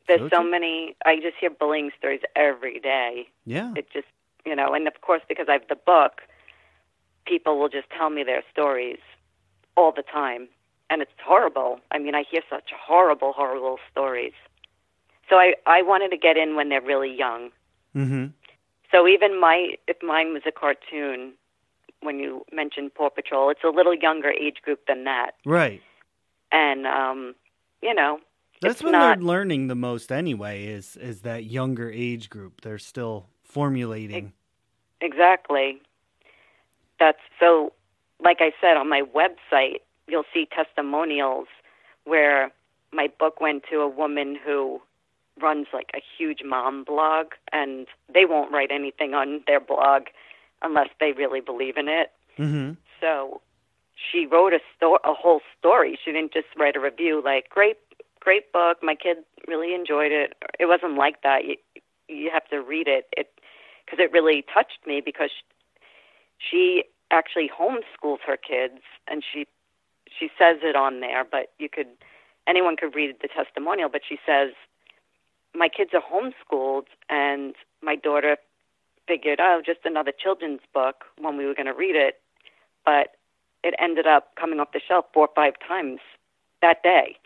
There's 0.08 0.22
so, 0.22 0.30
so 0.30 0.42
true. 0.42 0.52
many. 0.52 0.96
I 1.06 1.18
just 1.18 1.36
hear 1.40 1.50
bullying 1.50 1.92
stories 1.98 2.22
every 2.36 2.80
day. 2.80 3.28
Yeah, 3.46 3.74
it 3.76 3.88
just 3.92 4.08
you 4.46 4.56
know, 4.56 4.74
and 4.74 4.88
of 4.88 5.02
course 5.02 5.22
because 5.28 5.48
I 5.50 5.54
have 5.54 5.68
the 5.70 5.76
book, 5.76 6.22
people 7.26 7.60
will 7.60 7.70
just 7.70 7.90
tell 7.96 8.10
me 8.10 8.24
their 8.24 8.44
stories 8.52 9.00
all 9.76 9.92
the 9.92 10.04
time, 10.04 10.48
and 10.90 11.02
it's 11.02 11.12
horrible. 11.24 11.80
I 11.92 12.00
mean, 12.00 12.16
I 12.16 12.24
hear 12.30 12.42
such 12.50 12.72
horrible, 12.76 13.34
horrible 13.34 13.78
stories. 13.92 14.34
So 15.30 15.36
I 15.36 15.54
I 15.66 15.82
wanted 15.82 16.10
to 16.12 16.18
get 16.18 16.38
in 16.38 16.56
when 16.56 16.70
they're 16.70 16.82
really 16.82 17.16
young. 17.16 17.52
Mm-hmm. 17.96 18.28
So 18.92 19.08
even 19.08 19.40
my 19.40 19.74
if 19.88 19.98
mine 20.02 20.34
was 20.34 20.44
a 20.48 20.52
cartoon, 20.52 21.34
when 22.02 22.20
you 22.20 22.46
mentioned 22.52 22.94
Paw 22.94 23.10
Patrol. 23.10 23.50
It's 23.50 23.64
a 23.64 23.70
little 23.70 23.94
younger 23.94 24.32
age 24.32 24.58
group 24.64 24.82
than 24.88 25.04
that. 25.06 25.32
Right. 25.46 25.82
And 26.52 26.86
um, 26.88 27.36
you 27.82 27.94
know, 27.94 28.20
that's 28.62 28.84
when 28.84 28.94
not, 28.94 29.18
they're 29.18 29.26
learning 29.26 29.68
the 29.68 29.76
most 29.76 30.12
anyway. 30.12 30.66
Is 30.66 30.98
is 30.98 31.22
that 31.22 31.46
younger 31.46 31.90
age 31.92 32.30
group? 32.30 32.62
They're 32.62 32.80
still 32.80 33.28
formulating. 33.44 34.34
Exactly. 35.02 35.82
That's 37.00 37.20
so. 37.40 37.74
Like 38.22 38.40
I 38.42 38.52
said 38.60 38.76
on 38.76 38.90
my 38.90 39.04
website, 39.16 39.78
you'll 40.08 40.26
see 40.34 40.46
testimonials 40.54 41.48
where 42.04 42.52
my 42.92 43.08
book 43.18 43.40
went 43.40 43.64
to 43.72 43.78
a 43.78 43.88
woman 43.88 44.38
who 44.46 44.82
runs 45.42 45.68
like 45.72 45.90
a 45.96 46.02
huge 46.18 46.42
mom 46.44 46.84
blog, 46.84 47.28
and 47.54 47.88
they 48.14 48.26
won't 48.26 48.52
write 48.52 48.72
anything 48.72 49.14
on 49.14 49.42
their 49.48 49.62
blog 49.62 50.08
unless 50.62 50.90
they 51.00 51.12
really 51.12 51.42
believe 51.42 51.78
in 51.78 51.88
it. 51.88 52.12
Mm-hmm. 52.38 52.74
So 53.00 53.42
she 53.96 54.26
wrote 54.26 54.54
a 54.54 54.60
sto- 54.76 55.00
a 55.04 55.14
whole 55.14 55.42
story. 55.58 55.98
She 56.04 56.12
didn't 56.12 56.34
just 56.34 56.48
write 56.58 56.76
a 56.76 56.80
review 56.80 57.22
like 57.24 57.50
great 57.50 57.78
great 58.20 58.52
book. 58.52 58.78
My 58.82 58.96
kid 58.96 59.18
really 59.48 59.74
enjoyed 59.74 60.12
it. 60.12 60.34
It 60.60 60.66
wasn't 60.66 60.96
like 60.96 61.22
that. 61.24 61.46
You 61.46 61.56
you 62.08 62.30
have 62.32 62.48
to 62.50 62.62
read 62.62 62.88
it. 62.88 63.08
It 63.16 63.30
because 63.86 64.04
it 64.04 64.12
really 64.12 64.44
touched 64.54 64.80
me 64.86 65.02
because 65.04 65.32
she 66.38 66.84
actually 67.12 67.50
homeschools 67.50 68.20
her 68.26 68.38
kids 68.38 68.82
and 69.08 69.24
she 69.24 69.48
she 70.08 70.30
says 70.38 70.58
it 70.64 70.76
on 70.76 71.00
there, 71.02 71.24
but 71.24 71.52
you 71.60 71.70
could 71.70 71.88
anyone 72.48 72.76
could 72.76 72.96
read 72.96 73.16
the 73.22 73.28
testimonial, 73.28 73.90
but 73.90 74.02
she 74.08 74.18
says 74.26 74.50
my 75.56 75.68
kids 75.68 75.92
are 75.94 76.02
homeschooled 76.02 76.86
and 77.10 77.56
my 77.82 77.96
daughter 77.96 78.38
figured, 79.10 79.40
oh, 79.42 79.62
just 79.66 79.80
another 79.84 80.12
children's 80.12 80.62
book 80.74 81.04
when 81.18 81.36
we 81.36 81.46
were 81.46 81.56
going 81.56 81.66
to 81.66 81.74
read 81.74 81.96
it. 81.96 82.22
But 82.86 83.16
it 83.64 83.74
ended 83.80 84.06
up 84.06 84.36
coming 84.40 84.60
off 84.60 84.72
the 84.72 84.82
shelf 84.86 85.06
four 85.14 85.28
or 85.28 85.34
five 85.36 85.54
times 85.68 86.00
that 86.62 86.84
day. 86.84 87.18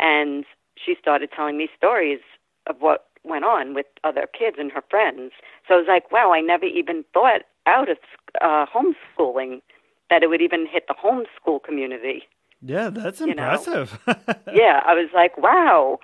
And 0.00 0.44
she 0.76 0.96
started 1.00 1.30
telling 1.34 1.56
me 1.56 1.68
stories 1.76 2.20
of 2.66 2.76
what 2.80 3.06
went 3.24 3.44
on 3.44 3.72
with 3.72 3.86
other 4.02 4.26
kids 4.36 4.56
and 4.58 4.72
her 4.72 4.82
friends. 4.90 5.30
So 5.68 5.74
I 5.74 5.78
was 5.78 5.86
like, 5.88 6.10
wow, 6.10 6.32
I 6.32 6.40
never 6.40 6.64
even 6.64 7.04
thought 7.14 7.42
out 7.66 7.88
of 7.88 7.98
uh, 8.40 8.66
homeschooling 8.66 9.62
that 10.10 10.22
it 10.22 10.28
would 10.28 10.42
even 10.42 10.66
hit 10.66 10.86
the 10.88 10.94
homeschool 10.94 11.62
community. 11.62 12.24
Yeah, 12.60 12.90
that's 12.90 13.20
impressive. 13.20 13.98
yeah, 14.52 14.82
I 14.84 14.94
was 14.94 15.08
like, 15.14 15.36
wow. 15.38 15.98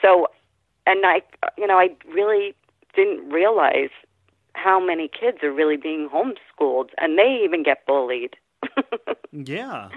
So, 0.00 0.28
and 0.86 1.04
I, 1.04 1.22
you 1.56 1.66
know, 1.66 1.78
I 1.78 1.90
really 2.12 2.54
didn't 2.94 3.30
realize 3.30 3.90
how 4.54 4.84
many 4.84 5.08
kids 5.08 5.38
are 5.42 5.52
really 5.52 5.76
being 5.76 6.08
homeschooled, 6.08 6.90
and 6.98 7.18
they 7.18 7.40
even 7.44 7.62
get 7.62 7.86
bullied. 7.86 8.36
yeah. 9.32 9.88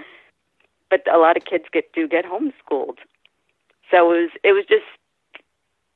But 0.90 1.02
a 1.12 1.18
lot 1.18 1.36
of 1.36 1.44
kids 1.44 1.64
get 1.72 1.92
do 1.92 2.08
get 2.08 2.24
homeschooled. 2.24 2.98
So 3.90 4.12
it 4.12 4.22
was 4.22 4.30
it 4.44 4.52
was 4.52 4.64
just 4.68 4.84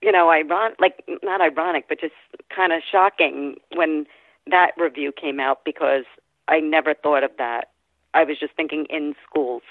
you 0.02 0.12
know 0.12 0.30
ironic 0.30 0.78
like 0.80 1.04
not 1.22 1.40
ironic 1.40 1.86
but 1.88 2.00
just 2.00 2.14
kind 2.54 2.72
of 2.72 2.80
shocking 2.90 3.56
when 3.74 4.06
that 4.46 4.72
review 4.76 5.12
came 5.12 5.38
out 5.40 5.64
because 5.64 6.04
I 6.48 6.60
never 6.60 6.94
thought 6.94 7.22
of 7.22 7.30
that. 7.38 7.70
I 8.14 8.24
was 8.24 8.38
just 8.38 8.54
thinking 8.56 8.86
in 8.90 9.14
schools. 9.28 9.62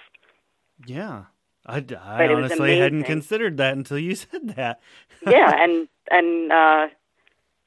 Yeah. 0.85 1.23
I, 1.65 1.83
I 2.01 2.27
honestly 2.29 2.79
hadn't 2.79 3.03
considered 3.03 3.57
that 3.57 3.75
until 3.75 3.99
you 3.99 4.15
said 4.15 4.55
that. 4.55 4.79
yeah, 5.27 5.51
and 5.61 5.87
and 6.09 6.51
uh 6.51 6.87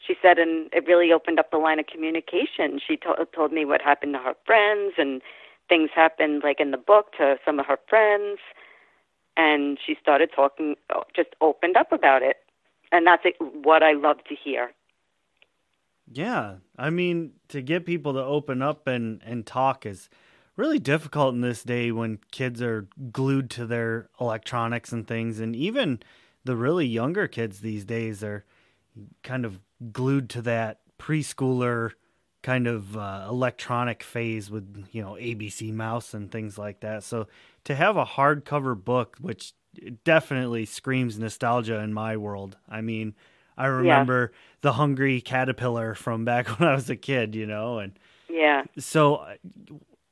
she 0.06 0.14
said, 0.20 0.38
and 0.38 0.68
it 0.72 0.86
really 0.86 1.12
opened 1.12 1.38
up 1.38 1.50
the 1.50 1.58
line 1.58 1.78
of 1.78 1.86
communication. 1.86 2.80
She 2.86 2.96
to- 2.98 3.28
told 3.34 3.52
me 3.52 3.64
what 3.64 3.82
happened 3.82 4.14
to 4.14 4.18
her 4.18 4.34
friends, 4.44 4.94
and 4.98 5.22
things 5.68 5.90
happened 5.94 6.42
like 6.42 6.60
in 6.60 6.70
the 6.70 6.76
book 6.76 7.12
to 7.18 7.36
some 7.44 7.58
of 7.58 7.66
her 7.66 7.78
friends. 7.88 8.38
And 9.36 9.78
she 9.84 9.96
started 10.00 10.30
talking, 10.34 10.76
uh, 10.94 11.02
just 11.16 11.30
opened 11.40 11.76
up 11.76 11.92
about 11.92 12.22
it. 12.22 12.36
And 12.90 13.06
that's 13.06 13.24
what 13.38 13.82
I 13.82 13.92
love 13.92 14.18
to 14.28 14.34
hear. 14.34 14.72
Yeah, 16.10 16.56
I 16.76 16.90
mean, 16.90 17.32
to 17.48 17.62
get 17.62 17.86
people 17.86 18.12
to 18.14 18.22
open 18.22 18.60
up 18.60 18.86
and 18.86 19.22
and 19.24 19.46
talk 19.46 19.86
is 19.86 20.10
really 20.56 20.78
difficult 20.78 21.34
in 21.34 21.40
this 21.40 21.62
day 21.62 21.90
when 21.90 22.18
kids 22.30 22.60
are 22.60 22.86
glued 23.10 23.48
to 23.50 23.66
their 23.66 24.10
electronics 24.20 24.92
and 24.92 25.06
things, 25.06 25.40
and 25.40 25.56
even 25.56 26.02
the 26.44 26.56
really 26.56 26.86
younger 26.86 27.28
kids 27.28 27.60
these 27.60 27.84
days 27.84 28.22
are 28.22 28.44
kind 29.22 29.44
of 29.44 29.60
glued 29.92 30.30
to 30.30 30.42
that 30.42 30.80
preschooler 30.98 31.92
kind 32.42 32.66
of 32.66 32.96
uh, 32.96 33.26
electronic 33.28 34.02
phase 34.02 34.50
with 34.50 34.86
you 34.92 35.02
know 35.02 35.12
ABC 35.12 35.72
Mouse 35.72 36.14
and 36.14 36.30
things 36.30 36.58
like 36.58 36.80
that. 36.80 37.04
So 37.04 37.28
to 37.64 37.74
have 37.74 37.96
a 37.96 38.04
hardcover 38.04 38.82
book, 38.82 39.16
which 39.20 39.54
definitely 40.04 40.66
screams 40.66 41.18
nostalgia 41.18 41.78
in 41.78 41.92
my 41.92 42.16
world. 42.16 42.56
I 42.68 42.80
mean, 42.80 43.14
I 43.56 43.66
remember 43.66 44.30
yeah. 44.32 44.38
the 44.62 44.72
Hungry 44.74 45.20
Caterpillar 45.20 45.94
from 45.94 46.24
back 46.24 46.48
when 46.58 46.68
I 46.68 46.74
was 46.74 46.90
a 46.90 46.96
kid, 46.96 47.34
you 47.34 47.46
know, 47.46 47.78
and 47.78 47.98
yeah. 48.28 48.64
So 48.78 49.26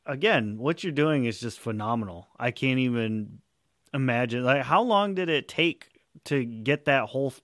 again, 0.07 0.59
what 0.59 0.83
you're 0.83 0.93
doing 0.93 1.25
is 1.25 1.41
just 1.41 1.59
phenomenal. 1.59 2.29
I 2.39 2.51
can't 2.51 2.79
even 2.79 3.41
imagine. 3.93 4.45
Like, 4.45 4.63
how 4.63 4.83
long 4.83 5.15
did 5.15 5.29
it 5.29 5.49
take 5.49 5.89
to 6.25 6.45
get 6.45 6.85
that 6.85 7.07
whole 7.07 7.35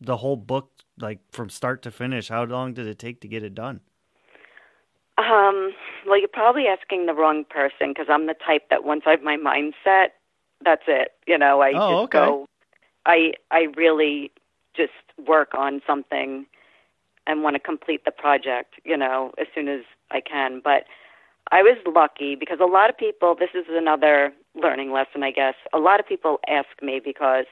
the 0.00 0.16
whole 0.16 0.36
book 0.36 0.70
like 0.98 1.20
from 1.30 1.50
start 1.50 1.82
to 1.82 1.90
finish? 1.90 2.28
How 2.28 2.44
long 2.44 2.74
did 2.74 2.86
it 2.86 2.98
take 2.98 3.20
to 3.20 3.28
get 3.28 3.42
it 3.42 3.54
done? 3.54 3.80
Um, 5.18 5.72
well, 6.06 6.18
you're 6.18 6.28
probably 6.28 6.64
asking 6.66 7.06
the 7.06 7.14
wrong 7.14 7.44
person 7.48 7.88
because 7.88 8.06
I'm 8.08 8.26
the 8.26 8.34
type 8.34 8.70
that 8.70 8.84
once 8.84 9.02
I 9.06 9.10
have 9.10 9.22
my 9.22 9.36
mind 9.36 9.74
set, 9.84 10.14
that's 10.64 10.84
it. 10.86 11.12
You 11.26 11.36
know, 11.36 11.60
I 11.60 11.72
oh, 11.74 12.04
just 12.04 12.14
okay. 12.14 12.18
go. 12.18 12.46
I 13.06 13.32
I 13.50 13.66
really 13.76 14.30
just 14.74 14.92
work 15.26 15.54
on 15.54 15.82
something 15.86 16.46
and 17.26 17.42
want 17.42 17.54
to 17.54 17.60
complete 17.60 18.04
the 18.04 18.10
project. 18.10 18.74
You 18.84 18.96
know, 18.96 19.32
as 19.38 19.46
soon 19.54 19.68
as 19.68 19.80
I 20.10 20.20
can. 20.20 20.60
But 20.62 20.84
I 21.52 21.62
was 21.62 21.76
lucky 21.86 22.34
because 22.34 22.58
a 22.60 22.66
lot 22.66 22.90
of 22.90 22.96
people. 22.96 23.34
This 23.38 23.50
is 23.54 23.66
another 23.68 24.32
learning 24.54 24.92
lesson, 24.92 25.22
I 25.22 25.30
guess. 25.32 25.54
A 25.74 25.78
lot 25.78 26.00
of 26.00 26.06
people 26.06 26.38
ask 26.48 26.68
me 26.82 27.00
because, 27.04 27.46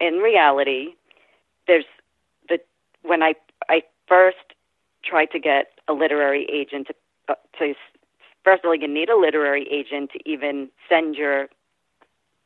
in 0.00 0.14
reality, 0.18 0.94
there's 1.66 1.84
the 1.84 1.95
when 3.06 3.22
I 3.22 3.34
I 3.68 3.82
first 4.08 4.54
tried 5.04 5.30
to 5.32 5.38
get 5.38 5.72
a 5.88 5.92
literary 5.92 6.46
agent 6.52 6.88
to, 6.88 6.94
uh, 7.28 7.34
to 7.58 7.74
first 8.44 8.64
of 8.64 8.68
all, 8.68 8.74
you 8.74 8.88
need 8.88 9.08
a 9.08 9.16
literary 9.16 9.68
agent 9.70 10.10
to 10.12 10.28
even 10.28 10.68
send 10.88 11.14
your 11.16 11.48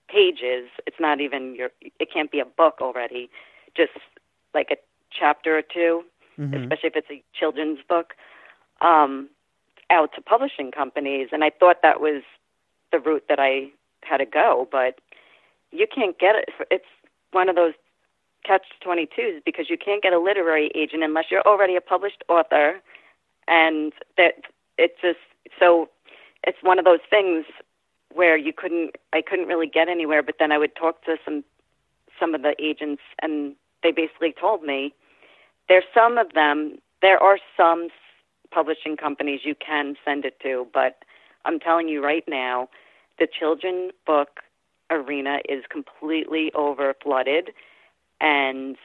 pages. 0.08 0.68
It's 0.86 1.00
not 1.00 1.20
even 1.20 1.54
your. 1.54 1.70
It 1.80 2.12
can't 2.12 2.30
be 2.30 2.40
a 2.40 2.44
book 2.44 2.78
already. 2.80 3.30
Just 3.76 3.92
like 4.54 4.68
a 4.70 4.76
chapter 5.12 5.58
or 5.58 5.62
2 5.62 6.02
mm-hmm. 6.38 6.54
especially 6.54 6.88
if 6.88 6.96
it's 6.96 7.10
a 7.10 7.22
children's 7.38 7.80
book, 7.88 8.14
um, 8.80 9.28
out 9.90 10.10
to 10.14 10.20
publishing 10.20 10.70
companies. 10.70 11.28
And 11.32 11.44
I 11.44 11.50
thought 11.50 11.82
that 11.82 12.00
was 12.00 12.22
the 12.92 12.98
route 12.98 13.24
that 13.28 13.38
I 13.38 13.70
had 14.02 14.18
to 14.18 14.26
go, 14.26 14.68
but 14.70 15.00
you 15.70 15.86
can't 15.92 16.18
get 16.18 16.36
it. 16.36 16.48
It's 16.70 16.84
one 17.32 17.48
of 17.48 17.56
those 17.56 17.74
catch 18.44 18.66
22s 18.84 19.44
because 19.44 19.66
you 19.68 19.76
can't 19.76 20.02
get 20.02 20.12
a 20.12 20.18
literary 20.18 20.70
agent 20.74 21.02
unless 21.02 21.26
you're 21.30 21.42
already 21.42 21.76
a 21.76 21.80
published 21.80 22.22
author. 22.28 22.80
And 23.48 23.92
that 24.16 24.34
it 24.78 24.96
just 25.00 25.18
so 25.58 25.88
it's 26.44 26.58
one 26.62 26.78
of 26.78 26.84
those 26.84 27.00
things 27.08 27.44
where 28.12 28.36
you 28.36 28.52
couldn't 28.52 28.96
I 29.12 29.22
couldn't 29.22 29.46
really 29.46 29.66
get 29.66 29.88
anywhere 29.88 30.22
but 30.22 30.36
then 30.38 30.52
I 30.52 30.58
would 30.58 30.74
talk 30.74 31.04
to 31.04 31.16
some 31.24 31.44
some 32.18 32.34
of 32.34 32.42
the 32.42 32.54
agents 32.58 33.02
and 33.22 33.54
they 33.82 33.92
basically 33.92 34.34
told 34.38 34.62
me 34.62 34.94
there's 35.68 35.84
some 35.94 36.18
of 36.18 36.32
them 36.34 36.78
there 37.02 37.22
are 37.22 37.38
some 37.56 37.88
publishing 38.50 38.96
companies 38.96 39.40
you 39.44 39.54
can 39.54 39.94
send 40.04 40.24
it 40.24 40.40
to 40.42 40.66
but 40.72 41.04
I'm 41.44 41.60
telling 41.60 41.88
you 41.88 42.02
right 42.02 42.24
now 42.26 42.68
the 43.18 43.26
children 43.26 43.90
book 44.06 44.40
arena 44.90 45.38
is 45.48 45.64
completely 45.70 46.50
over 46.54 46.94
flooded 47.02 47.50
and 48.20 48.76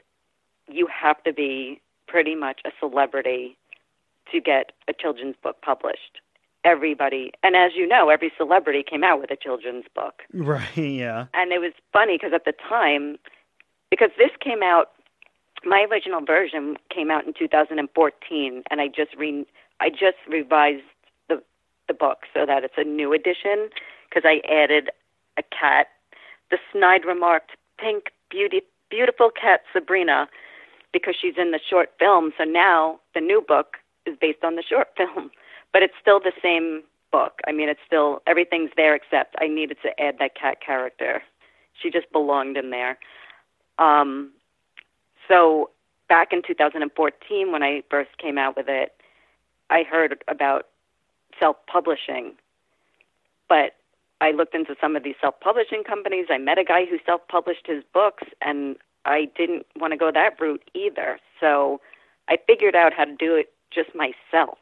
you 0.68 0.88
have 0.88 1.24
to 1.24 1.34
be 1.34 1.82
pretty 2.08 2.36
much 2.36 2.62
a 2.66 2.70
celebrity 2.80 3.58
to 4.32 4.42
get 4.42 4.72
a 4.88 4.94
children's 4.94 5.36
book 5.42 5.62
published. 5.62 6.20
Everybody, 6.64 7.32
and 7.44 7.56
as 7.56 7.74
you 7.76 7.88
know, 7.88 8.10
every 8.10 8.32
celebrity 8.38 8.84
came 8.90 9.04
out 9.04 9.22
with 9.22 9.30
a 9.30 9.36
children's 9.36 9.86
book. 9.94 10.24
Right, 10.34 10.76
yeah. 10.76 11.28
And 11.34 11.52
it 11.52 11.60
was 11.60 11.74
funny 11.94 12.18
because 12.18 12.34
at 12.34 12.46
the 12.46 12.54
time, 12.68 13.18
because 13.92 14.10
this 14.18 14.32
came 14.42 14.64
out, 14.64 14.92
my 15.64 15.86
original 15.90 16.22
version 16.26 16.78
came 16.94 17.12
out 17.12 17.26
in 17.28 17.34
2014, 17.38 18.64
and 18.72 18.82
I 18.82 18.88
just 18.88 19.16
re, 19.16 19.46
I 19.80 19.90
just 19.90 20.18
revised 20.28 20.82
the 21.30 21.42
the 21.88 21.94
book 21.94 22.24
so 22.34 22.48
that 22.48 22.64
it's 22.64 22.74
a 22.78 22.84
new 22.84 23.14
edition 23.14 23.70
because 24.10 24.24
I 24.26 24.42
added 24.52 24.90
a 25.38 25.44
cat. 25.44 25.88
The 26.50 26.58
snide 26.72 27.06
remarked, 27.06 27.52
"Pink 27.78 28.12
beauty 28.32 28.62
beautiful 28.90 29.30
cat 29.30 29.62
Sabrina 29.74 30.28
because 30.94 31.16
she's 31.20 31.36
in 31.38 31.52
the 31.52 31.60
short 31.70 31.92
film. 32.00 32.32
So 32.38 32.44
now 32.44 33.00
the 33.14 33.22
new 33.22 33.42
book 33.46 33.78
is 34.06 34.16
based 34.20 34.44
on 34.44 34.56
the 34.56 34.64
short 34.64 34.90
film, 34.98 35.32
but 35.74 35.84
it's 35.84 35.94
still 36.02 36.20
the 36.20 36.34
same 36.42 36.84
book. 37.12 37.40
I 37.48 37.52
mean, 37.52 37.70
it's 37.70 37.82
still 37.86 38.22
everything's 38.28 38.72
there 38.76 38.96
except 38.96 39.36
I 39.40 39.48
needed 39.48 39.78
to 39.84 40.02
add 40.02 40.18
that 40.20 40.36
cat 40.36 40.58
character. 40.66 41.22
She 41.82 41.90
just 41.90 42.12
belonged 42.12 42.58
in 42.58 42.70
there. 42.70 42.98
Um, 43.78 44.32
so 45.28 45.70
back 46.08 46.32
in 46.32 46.42
2014, 46.46 47.52
when 47.52 47.64
I 47.64 47.84
first 47.90 48.18
came 48.18 48.38
out 48.38 48.56
with 48.56 48.68
it, 48.70 48.94
I 49.70 49.84
heard 49.84 50.24
about 50.28 50.68
self-publishing, 51.40 52.34
but 53.50 53.76
I 54.22 54.32
looked 54.32 54.56
into 54.56 54.76
some 54.80 54.96
of 54.96 55.04
these 55.04 55.16
self-publishing 55.20 55.84
companies. 55.84 56.28
I 56.30 56.38
met 56.38 56.58
a 56.58 56.64
guy 56.64 56.86
who 56.86 56.98
self-published 57.06 57.68
his 57.68 57.84
books, 57.94 58.24
and 58.42 58.78
I 59.06 59.28
didn't 59.38 59.66
want 59.76 59.92
to 59.92 59.98
go 59.98 60.12
that 60.12 60.40
route 60.40 60.64
either. 60.74 61.20
So 61.40 61.82
I 62.30 62.38
figured 62.48 62.76
out 62.76 62.94
how 62.94 63.06
to 63.06 63.16
do 63.16 63.36
it 63.36 63.54
just 63.74 63.90
myself. 63.94 64.58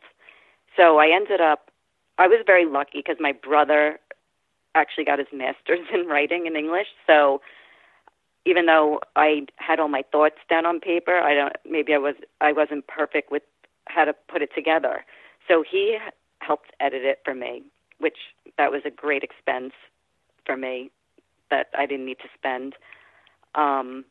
So 0.75 0.97
I 0.97 1.09
ended 1.13 1.39
up. 1.39 1.69
I 2.17 2.27
was 2.27 2.43
very 2.45 2.65
lucky 2.65 2.99
because 2.99 3.17
my 3.19 3.31
brother 3.31 3.99
actually 4.75 5.05
got 5.05 5.19
his 5.19 5.27
master's 5.31 5.87
in 5.93 6.07
writing 6.07 6.45
in 6.47 6.55
English. 6.55 6.87
So 7.05 7.41
even 8.45 8.65
though 8.65 8.99
I 9.15 9.45
had 9.57 9.79
all 9.79 9.87
my 9.87 10.03
thoughts 10.11 10.37
down 10.49 10.65
on 10.65 10.79
paper, 10.79 11.19
I 11.19 11.35
don't. 11.35 11.55
Maybe 11.69 11.93
I 11.93 11.99
was. 11.99 12.15
I 12.41 12.51
wasn't 12.51 12.87
perfect 12.87 13.31
with 13.31 13.43
how 13.87 14.05
to 14.05 14.13
put 14.13 14.41
it 14.41 14.49
together. 14.55 15.05
So 15.47 15.63
he 15.69 15.97
helped 16.39 16.71
edit 16.79 17.03
it 17.03 17.19
for 17.23 17.35
me 17.35 17.63
which 17.99 18.17
that 18.57 18.71
was 18.71 18.81
a 18.85 18.91
great 18.91 19.23
expense 19.23 19.73
for 20.45 20.57
me 20.57 20.91
that 21.49 21.67
I 21.77 21.85
didn't 21.85 22.05
need 22.05 22.19
to 22.19 22.29
spend. 22.37 22.75
Um, 23.55 24.05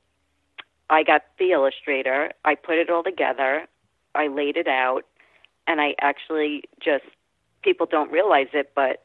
I 0.90 1.02
got 1.02 1.22
the 1.38 1.52
illustrator. 1.52 2.32
I 2.44 2.54
put 2.54 2.76
it 2.76 2.90
all 2.90 3.02
together. 3.02 3.66
I 4.14 4.28
laid 4.28 4.56
it 4.56 4.68
out, 4.68 5.02
and 5.66 5.80
I 5.80 5.94
actually 6.00 6.64
just 6.80 7.04
people 7.62 7.86
don't 7.86 8.10
realize 8.10 8.48
it, 8.52 8.72
but 8.74 9.04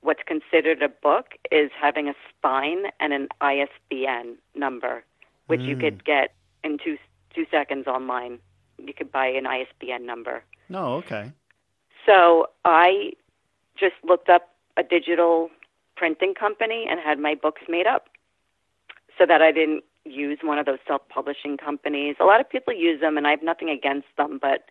what's 0.00 0.22
considered 0.26 0.82
a 0.82 0.88
book 0.88 1.34
is 1.50 1.70
having 1.80 2.08
a 2.08 2.14
spine 2.30 2.84
and 3.00 3.12
an 3.12 3.28
ISBN 3.40 4.36
number, 4.54 5.04
which 5.46 5.60
mm. 5.60 5.68
you 5.68 5.76
could 5.76 6.04
get 6.04 6.34
in 6.64 6.78
two 6.78 6.98
two 7.34 7.46
seconds 7.50 7.86
online. 7.86 8.38
You 8.78 8.94
could 8.94 9.10
buy 9.10 9.26
an 9.26 9.46
ISBN 9.46 10.06
number. 10.06 10.42
Oh, 10.72 10.96
okay. 10.96 11.32
So 12.06 12.48
I 12.64 13.12
just 13.78 13.94
looked 14.04 14.28
up 14.28 14.50
a 14.76 14.82
digital 14.82 15.50
printing 15.96 16.34
company 16.34 16.86
and 16.88 17.00
had 17.00 17.18
my 17.18 17.34
books 17.34 17.62
made 17.68 17.86
up 17.86 18.08
so 19.18 19.26
that 19.26 19.42
I 19.42 19.52
didn't 19.52 19.84
use 20.04 20.38
one 20.42 20.58
of 20.58 20.66
those 20.66 20.78
self 20.86 21.02
publishing 21.08 21.56
companies. 21.56 22.16
A 22.20 22.24
lot 22.24 22.40
of 22.40 22.48
people 22.48 22.72
use 22.72 23.00
them, 23.00 23.16
and 23.16 23.26
I 23.26 23.30
have 23.30 23.42
nothing 23.42 23.68
against 23.68 24.08
them, 24.16 24.38
but 24.40 24.66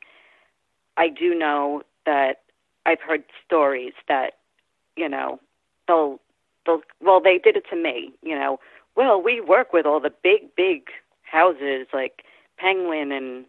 I 0.95 1.09
do 1.09 1.35
know 1.35 1.83
that 2.05 2.41
I've 2.85 3.01
heard 3.01 3.23
stories 3.45 3.93
that, 4.07 4.33
you 4.95 5.09
know, 5.09 5.39
they'll, 5.87 6.19
they'll, 6.65 6.81
well, 7.01 7.21
they 7.21 7.37
did 7.37 7.57
it 7.57 7.65
to 7.69 7.75
me, 7.75 8.13
you 8.23 8.35
know, 8.35 8.59
well, 8.95 9.21
we 9.21 9.41
work 9.41 9.73
with 9.73 9.85
all 9.85 9.99
the 9.99 10.11
big, 10.23 10.55
big 10.55 10.89
houses 11.21 11.87
like 11.93 12.23
Penguin 12.57 13.11
and 13.11 13.45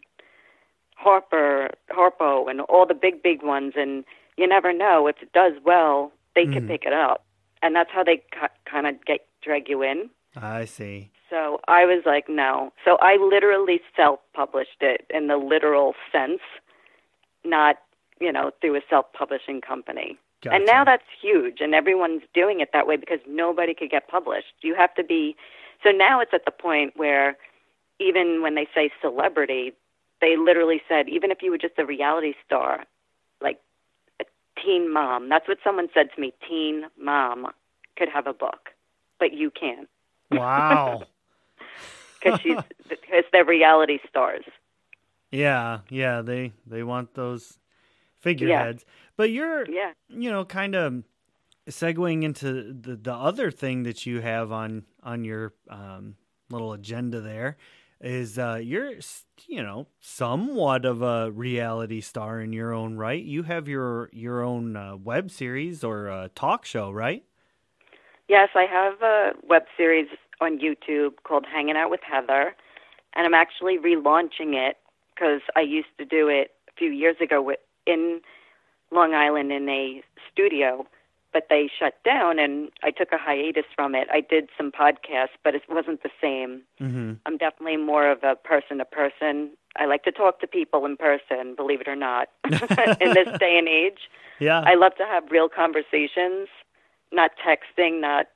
Harper, 0.95 1.71
Harpo, 1.89 2.49
and 2.49 2.61
all 2.61 2.85
the 2.85 2.93
big, 2.93 3.23
big 3.23 3.41
ones, 3.41 3.73
and 3.75 4.03
you 4.39 4.47
never 4.47 4.71
know 4.71 5.07
if 5.07 5.17
it 5.21 5.33
does 5.33 5.53
well, 5.65 6.11
they 6.33 6.45
mm. 6.45 6.53
can 6.53 6.67
pick 6.67 6.83
it 6.85 6.93
up, 6.93 7.25
and 7.61 7.75
that's 7.75 7.91
how 7.91 8.03
they 8.03 8.23
ca- 8.31 8.49
kind 8.65 8.87
of 8.87 8.95
get 9.05 9.27
drag 9.43 9.67
you 9.67 9.83
in. 9.83 10.09
I 10.35 10.65
see. 10.65 11.11
So 11.29 11.59
I 11.67 11.85
was 11.85 12.03
like, 12.05 12.29
no. 12.29 12.71
So 12.85 12.97
I 13.01 13.17
literally 13.17 13.81
self-published 13.95 14.81
it 14.81 15.05
in 15.09 15.27
the 15.27 15.37
literal 15.37 15.93
sense, 16.11 16.41
not 17.43 17.77
you 18.21 18.31
know 18.31 18.51
through 18.61 18.77
a 18.77 18.81
self-publishing 18.89 19.61
company. 19.61 20.17
Gotcha. 20.41 20.55
And 20.55 20.65
now 20.65 20.85
that's 20.85 21.03
huge, 21.21 21.57
and 21.59 21.75
everyone's 21.75 22.23
doing 22.33 22.61
it 22.61 22.69
that 22.71 22.87
way 22.87 22.95
because 22.95 23.19
nobody 23.27 23.73
could 23.73 23.91
get 23.91 24.07
published. 24.07 24.53
You 24.61 24.73
have 24.75 24.95
to 24.95 25.03
be. 25.03 25.35
So 25.83 25.91
now 25.91 26.21
it's 26.21 26.31
at 26.33 26.45
the 26.45 26.51
point 26.51 26.93
where 26.95 27.35
even 27.99 28.41
when 28.41 28.55
they 28.55 28.67
say 28.73 28.89
celebrity, 29.01 29.73
they 30.21 30.35
literally 30.37 30.81
said, 30.87 31.09
even 31.09 31.31
if 31.31 31.39
you 31.41 31.51
were 31.51 31.57
just 31.57 31.77
a 31.77 31.85
reality 31.85 32.33
star, 32.45 32.85
teen 34.63 34.91
mom, 34.91 35.29
that's 35.29 35.47
what 35.47 35.57
someone 35.63 35.87
said 35.93 36.09
to 36.15 36.21
me, 36.21 36.33
teen 36.47 36.83
mom 37.01 37.47
could 37.97 38.09
have 38.09 38.27
a 38.27 38.33
book, 38.33 38.69
but 39.19 39.33
you 39.33 39.51
can't. 39.51 39.87
Wow. 40.31 41.03
Because 42.21 42.41
she's 42.41 42.57
because 42.89 43.23
they're 43.31 43.45
reality 43.45 43.99
stars. 44.09 44.43
Yeah, 45.31 45.79
yeah, 45.89 46.21
they 46.21 46.51
they 46.67 46.83
want 46.83 47.13
those 47.13 47.59
figureheads. 48.19 48.83
But 49.15 49.31
you're 49.31 49.65
Yeah. 49.69 49.93
you 50.09 50.29
know, 50.29 50.43
kind 50.43 50.75
of 50.75 51.03
segueing 51.69 52.23
into 52.23 52.73
the 52.73 52.97
the 52.97 53.13
other 53.13 53.51
thing 53.51 53.83
that 53.83 54.05
you 54.05 54.19
have 54.19 54.51
on 54.51 54.83
on 55.01 55.23
your 55.23 55.53
um, 55.69 56.15
little 56.49 56.73
agenda 56.73 57.21
there 57.21 57.55
is 58.01 58.39
uh, 58.39 58.59
you're 58.61 58.93
you 59.47 59.61
know 59.61 59.87
somewhat 59.99 60.85
of 60.85 61.01
a 61.01 61.31
reality 61.31 62.01
star 62.01 62.41
in 62.41 62.53
your 62.53 62.73
own 62.73 62.97
right. 62.97 63.23
You 63.23 63.43
have 63.43 63.67
your 63.67 64.09
your 64.13 64.41
own 64.41 64.75
uh, 64.75 64.95
web 64.95 65.31
series 65.31 65.83
or 65.83 66.09
uh, 66.09 66.29
talk 66.35 66.65
show, 66.65 66.91
right? 66.91 67.23
Yes, 68.27 68.49
I 68.55 68.65
have 68.65 69.01
a 69.01 69.31
web 69.47 69.63
series 69.75 70.07
on 70.39 70.59
YouTube 70.59 71.23
called 71.23 71.45
Hanging 71.51 71.75
Out 71.75 71.89
with 71.89 72.01
Heather, 72.09 72.55
and 73.15 73.25
I'm 73.25 73.33
actually 73.33 73.77
relaunching 73.77 74.53
it 74.53 74.77
because 75.13 75.41
I 75.55 75.61
used 75.61 75.89
to 75.97 76.05
do 76.05 76.27
it 76.27 76.51
a 76.69 76.71
few 76.77 76.91
years 76.91 77.17
ago 77.21 77.51
in 77.85 78.21
Long 78.91 79.13
Island 79.13 79.51
in 79.51 79.67
a 79.67 80.01
studio, 80.31 80.87
but 81.31 81.47
they 81.49 81.69
shut 81.77 81.93
down, 82.03 82.39
and 82.39 82.69
I 82.81 82.91
took 82.91 83.11
a 83.11 83.17
hiatus 83.17 83.65
from 83.75 83.93
it. 83.93 84.07
I 84.11 84.21
did 84.21 84.49
some 84.57 84.71
podcasts, 84.71 85.37
but 85.43 85.53
it 85.55 85.61
wasn't 85.69 86.01
the 86.01 86.09
same. 86.21 86.61
Mm-hmm. 86.81 87.13
I'm 87.25 87.37
definitely 87.37 87.77
more 87.77 88.09
of 88.09 88.23
a 88.23 88.35
person 88.35 88.79
to 88.79 88.85
person. 88.85 89.51
I 89.77 89.85
like 89.85 90.03
to 90.03 90.11
talk 90.11 90.39
to 90.41 90.47
people 90.47 90.85
in 90.85 90.97
person, 90.97 91.55
believe 91.55 91.81
it 91.81 91.87
or 91.87 91.95
not, 91.95 92.29
in 92.45 93.13
this 93.13 93.39
day 93.39 93.57
and 93.57 93.67
age. 93.67 94.09
Yeah. 94.39 94.61
I 94.65 94.75
love 94.75 94.95
to 94.97 95.05
have 95.05 95.29
real 95.29 95.49
conversations, 95.49 96.47
not 97.11 97.31
texting, 97.45 98.01
not, 98.01 98.27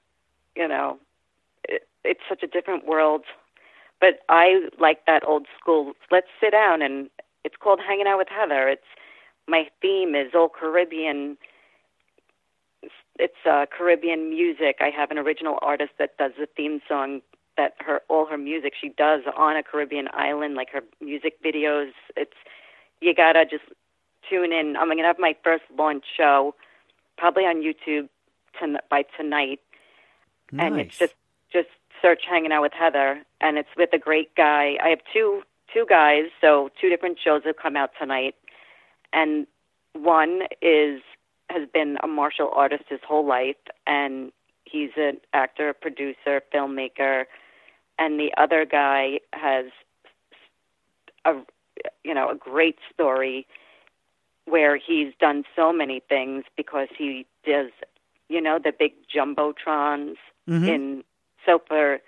you 0.55 0.67
know, 0.67 0.99
it, 1.67 1.87
it's 2.03 2.21
such 2.29 2.43
a 2.43 2.47
different 2.47 2.85
world. 2.85 3.23
But 3.99 4.19
I 4.29 4.67
like 4.79 5.05
that 5.07 5.27
old 5.27 5.47
school. 5.59 5.93
Let's 6.11 6.27
sit 6.39 6.51
down 6.51 6.81
and 6.81 7.09
it's 7.43 7.55
called 7.59 7.79
Hanging 7.85 8.05
Out 8.05 8.17
with 8.17 8.27
Heather. 8.29 8.67
It's 8.67 8.81
my 9.47 9.67
theme 9.81 10.15
is 10.15 10.33
all 10.35 10.49
Caribbean. 10.49 11.37
It's 13.19 13.45
uh, 13.49 13.65
Caribbean 13.75 14.29
music. 14.29 14.77
I 14.81 14.89
have 14.89 15.11
an 15.11 15.17
original 15.17 15.59
artist 15.61 15.91
that 15.99 16.17
does 16.17 16.31
the 16.37 16.47
theme 16.47 16.81
song. 16.87 17.21
That 17.55 17.75
her 17.81 18.01
all 18.09 18.25
her 18.25 18.37
music 18.37 18.73
she 18.79 18.89
does 18.89 19.21
on 19.37 19.55
a 19.55 19.61
Caribbean 19.61 20.07
island, 20.11 20.55
like 20.55 20.69
her 20.71 20.81
music 20.99 21.41
videos. 21.43 21.91
It's 22.17 22.33
you 22.99 23.13
gotta 23.13 23.45
just 23.45 23.65
tune 24.27 24.51
in. 24.51 24.75
I'm 24.75 24.87
gonna 24.87 25.03
have 25.03 25.19
my 25.19 25.35
first 25.43 25.63
launch 25.77 26.05
show, 26.17 26.55
probably 27.17 27.43
on 27.43 27.57
YouTube 27.61 28.09
ton- 28.59 28.79
by 28.89 29.05
tonight, 29.15 29.59
nice. 30.51 30.71
and 30.71 30.79
it's 30.79 30.97
just 30.97 31.13
just 31.51 31.69
search 32.01 32.23
hanging 32.27 32.51
out 32.51 32.63
with 32.63 32.73
Heather, 32.73 33.23
and 33.39 33.59
it's 33.59 33.69
with 33.77 33.89
a 33.93 33.99
great 33.99 34.33
guy. 34.35 34.77
I 34.83 34.89
have 34.89 35.01
two 35.13 35.43
two 35.71 35.85
guys, 35.87 36.25
so 36.41 36.71
two 36.81 36.89
different 36.89 37.19
shows 37.23 37.43
have 37.45 37.57
come 37.57 37.75
out 37.75 37.91
tonight, 37.99 38.33
and 39.11 39.45
one 39.93 40.41
is 40.61 41.01
has 41.53 41.67
been 41.73 41.97
a 42.03 42.07
martial 42.07 42.49
artist 42.53 42.83
his 42.89 42.99
whole 43.07 43.25
life, 43.25 43.55
and 43.85 44.31
he's 44.65 44.91
an 44.97 45.17
actor, 45.33 45.73
producer, 45.73 46.41
filmmaker, 46.53 47.25
and 47.99 48.19
the 48.19 48.31
other 48.37 48.65
guy 48.65 49.19
has 49.33 49.65
a 51.25 51.33
you 52.03 52.13
know 52.13 52.29
a 52.29 52.35
great 52.35 52.77
story 52.93 53.45
where 54.45 54.75
he's 54.77 55.13
done 55.19 55.43
so 55.55 55.71
many 55.71 56.01
things 56.09 56.43
because 56.57 56.87
he 56.97 57.25
does 57.45 57.69
you 58.29 58.41
know 58.41 58.59
the 58.63 58.71
big 58.77 58.93
jumbotrons 59.13 60.15
Mhm. 60.49 60.67
in 60.67 61.03
so 61.45 61.59
for 61.67 61.99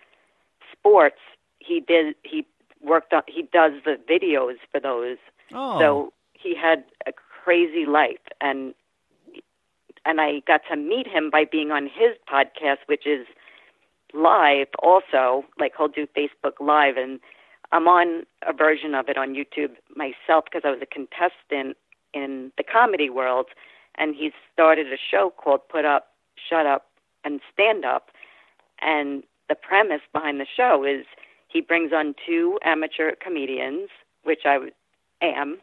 sports 0.71 1.21
he 1.59 1.79
did 1.79 2.15
he 2.23 2.45
worked 2.81 3.13
on 3.13 3.23
he 3.27 3.43
does 3.43 3.73
the 3.85 3.97
videos 4.09 4.57
for 4.71 4.79
those 4.79 5.17
oh. 5.53 5.79
so 5.79 6.13
he 6.33 6.53
had 6.55 6.83
a 7.07 7.13
crazy 7.13 7.85
life 7.85 8.25
and 8.41 8.73
and 10.05 10.21
I 10.21 10.41
got 10.47 10.61
to 10.69 10.75
meet 10.75 11.07
him 11.07 11.29
by 11.29 11.45
being 11.49 11.71
on 11.71 11.85
his 11.85 12.15
podcast 12.31 12.77
which 12.87 13.05
is 13.05 13.25
live 14.13 14.67
also 14.81 15.43
like 15.59 15.73
he'll 15.77 15.87
do 15.87 16.07
Facebook 16.17 16.59
live 16.59 16.97
and 16.97 17.19
I'm 17.71 17.87
on 17.87 18.23
a 18.47 18.53
version 18.53 18.93
of 18.93 19.09
it 19.09 19.17
on 19.17 19.35
YouTube 19.35 19.71
myself 19.95 20.45
because 20.45 20.61
I 20.63 20.71
was 20.71 20.79
a 20.81 20.85
contestant 20.85 21.75
in 22.13 22.51
the 22.57 22.63
comedy 22.63 23.09
world 23.09 23.47
and 23.95 24.15
he 24.15 24.31
started 24.53 24.87
a 24.87 24.97
show 25.11 25.33
called 25.35 25.61
Put 25.69 25.85
Up, 25.85 26.07
Shut 26.49 26.65
Up 26.65 26.85
and 27.23 27.41
Stand 27.53 27.83
Up 27.83 28.09
and 28.81 29.23
the 29.49 29.55
premise 29.55 30.01
behind 30.13 30.39
the 30.39 30.45
show 30.55 30.83
is 30.83 31.05
he 31.47 31.61
brings 31.61 31.91
on 31.93 32.15
two 32.25 32.59
amateur 32.63 33.11
comedians 33.21 33.89
which 34.23 34.41
I 34.45 34.57
am 35.21 35.57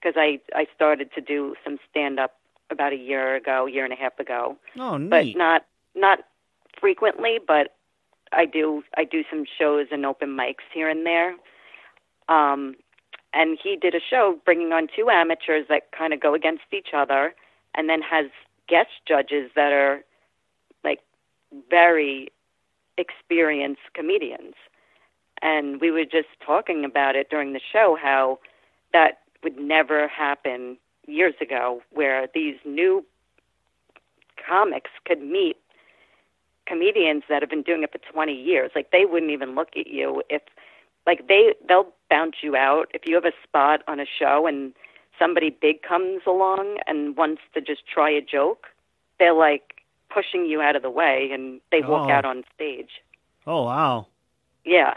because 0.00 0.14
I 0.16 0.40
I 0.54 0.66
started 0.74 1.10
to 1.14 1.20
do 1.20 1.54
some 1.64 1.78
stand 1.90 2.18
up 2.18 2.32
about 2.70 2.92
a 2.92 2.96
year 2.96 3.36
ago, 3.36 3.66
year 3.66 3.84
and 3.84 3.92
a 3.92 3.96
half 3.96 4.18
ago, 4.18 4.56
oh, 4.78 4.98
but 4.98 5.26
not 5.36 5.66
not 5.94 6.20
frequently. 6.80 7.38
But 7.44 7.74
I 8.32 8.44
do 8.44 8.82
I 8.96 9.04
do 9.04 9.22
some 9.30 9.44
shows 9.58 9.88
and 9.90 10.04
open 10.06 10.30
mics 10.30 10.64
here 10.72 10.88
and 10.88 11.06
there. 11.06 11.34
Um, 12.28 12.76
and 13.32 13.58
he 13.62 13.76
did 13.76 13.94
a 13.94 14.00
show 14.00 14.38
bringing 14.44 14.72
on 14.72 14.88
two 14.94 15.10
amateurs 15.10 15.66
that 15.68 15.90
kind 15.92 16.12
of 16.12 16.20
go 16.20 16.34
against 16.34 16.64
each 16.72 16.88
other, 16.94 17.34
and 17.74 17.88
then 17.88 18.00
has 18.02 18.26
guest 18.68 18.90
judges 19.06 19.50
that 19.56 19.72
are 19.72 20.04
like 20.84 21.00
very 21.70 22.28
experienced 22.96 23.82
comedians. 23.94 24.54
And 25.42 25.80
we 25.80 25.90
were 25.90 26.04
just 26.04 26.28
talking 26.44 26.84
about 26.84 27.16
it 27.16 27.28
during 27.28 27.52
the 27.52 27.60
show 27.72 27.98
how 28.00 28.38
that 28.92 29.18
would 29.42 29.58
never 29.58 30.08
happen 30.08 30.78
years 31.06 31.34
ago, 31.40 31.82
where 31.90 32.26
these 32.34 32.56
new 32.64 33.04
comics 34.48 34.90
could 35.06 35.20
meet 35.22 35.56
comedians 36.66 37.22
that 37.28 37.42
have 37.42 37.50
been 37.50 37.62
doing 37.62 37.82
it 37.82 37.92
for 37.92 37.98
20 38.12 38.32
years. 38.32 38.70
Like 38.74 38.90
they 38.90 39.04
wouldn't 39.04 39.32
even 39.32 39.54
look 39.54 39.68
at 39.76 39.86
you 39.86 40.22
if 40.30 40.42
like 41.06 41.28
they 41.28 41.54
they'll 41.68 41.92
bounce 42.10 42.36
you 42.42 42.56
out 42.56 42.86
if 42.94 43.02
you 43.06 43.14
have 43.14 43.24
a 43.26 43.32
spot 43.42 43.82
on 43.86 44.00
a 44.00 44.06
show 44.06 44.46
and 44.46 44.72
somebody 45.18 45.50
big 45.50 45.82
comes 45.82 46.22
along 46.26 46.78
and 46.86 47.16
wants 47.16 47.42
to 47.54 47.60
just 47.60 47.86
try 47.86 48.10
a 48.10 48.20
joke. 48.22 48.66
They're 49.18 49.34
like 49.34 49.82
pushing 50.12 50.46
you 50.46 50.60
out 50.60 50.76
of 50.76 50.82
the 50.82 50.90
way 50.90 51.30
and 51.32 51.60
they 51.70 51.80
walk 51.82 52.08
Oh. 52.08 52.12
out 52.12 52.24
on 52.24 52.44
stage. 52.54 53.02
oh 53.46 53.64
wow. 53.64 54.06
Yeah. 54.64 54.94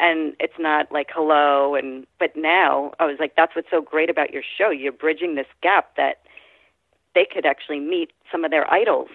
And 0.00 0.34
it's 0.40 0.58
not 0.58 0.90
like 0.90 1.08
hello 1.12 1.74
and 1.74 2.06
but 2.18 2.34
now 2.34 2.92
I 2.98 3.04
was 3.04 3.16
like 3.20 3.34
that's 3.36 3.54
what's 3.54 3.70
so 3.70 3.82
great 3.82 4.08
about 4.08 4.32
your 4.32 4.42
show. 4.42 4.70
You're 4.70 4.92
bridging 4.92 5.34
this 5.34 5.46
gap 5.62 5.94
that 5.96 6.22
they 7.14 7.26
could 7.30 7.44
actually 7.44 7.80
meet 7.80 8.10
some 8.32 8.44
of 8.44 8.50
their 8.50 8.68
idols 8.72 9.10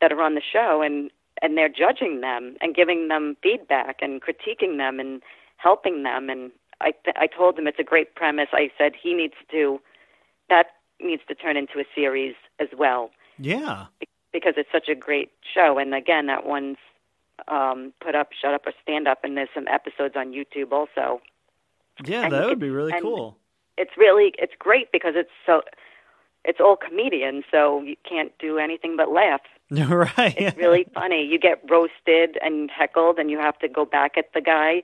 that 0.00 0.12
are 0.12 0.22
on 0.22 0.34
the 0.34 0.42
show 0.52 0.82
and 0.82 1.10
and 1.42 1.58
they're 1.58 1.68
judging 1.68 2.20
them 2.20 2.56
and 2.60 2.74
giving 2.76 3.08
them 3.08 3.36
feedback 3.42 3.96
and 4.00 4.22
critiquing 4.22 4.78
them 4.78 5.00
and 5.00 5.20
helping 5.56 6.04
them 6.04 6.30
and 6.30 6.52
I 6.80 6.92
th- 7.04 7.16
I 7.18 7.26
told 7.26 7.58
him 7.58 7.66
it's 7.66 7.78
a 7.78 7.84
great 7.84 8.14
premise. 8.14 8.48
I 8.52 8.70
said 8.78 8.92
he 9.00 9.14
needs 9.14 9.34
to 9.50 9.80
that 10.48 10.66
needs 11.00 11.22
to 11.28 11.34
turn 11.34 11.56
into 11.56 11.80
a 11.80 11.84
series 11.94 12.34
as 12.60 12.68
well 12.76 13.10
Yeah. 13.38 13.86
because 14.32 14.54
it's 14.56 14.70
such 14.70 14.88
a 14.88 14.94
great 14.94 15.30
show. 15.42 15.78
And 15.78 15.94
again, 15.94 16.26
that 16.26 16.46
one's 16.46 16.76
um, 17.48 17.92
put 18.00 18.14
up, 18.14 18.30
shut 18.40 18.54
up, 18.54 18.66
or 18.66 18.72
stand 18.82 19.08
up, 19.08 19.24
and 19.24 19.36
there's 19.36 19.48
some 19.54 19.66
episodes 19.68 20.14
on 20.16 20.32
YouTube 20.32 20.72
also. 20.72 21.20
Yeah, 22.04 22.22
And 22.24 22.32
that 22.32 22.46
would 22.46 22.58
be 22.58 22.70
really 22.70 22.92
cool. 23.00 23.36
It's 23.76 23.92
really 23.96 24.34
it's 24.38 24.54
great 24.58 24.92
because 24.92 25.14
it's 25.16 25.30
so 25.46 25.62
it's 26.44 26.60
all 26.60 26.76
comedians, 26.76 27.44
so 27.50 27.82
you 27.82 27.96
can't 28.08 28.32
do 28.38 28.58
anything 28.58 28.96
but 28.96 29.10
laugh. 29.10 29.40
right. 29.70 30.34
It's 30.36 30.56
really 30.56 30.86
funny. 30.94 31.24
You 31.24 31.38
get 31.38 31.62
roasted 31.68 32.38
and 32.42 32.70
heckled, 32.70 33.18
and 33.18 33.30
you 33.30 33.38
have 33.38 33.58
to 33.60 33.68
go 33.68 33.84
back 33.84 34.16
at 34.16 34.32
the 34.34 34.40
guy 34.40 34.82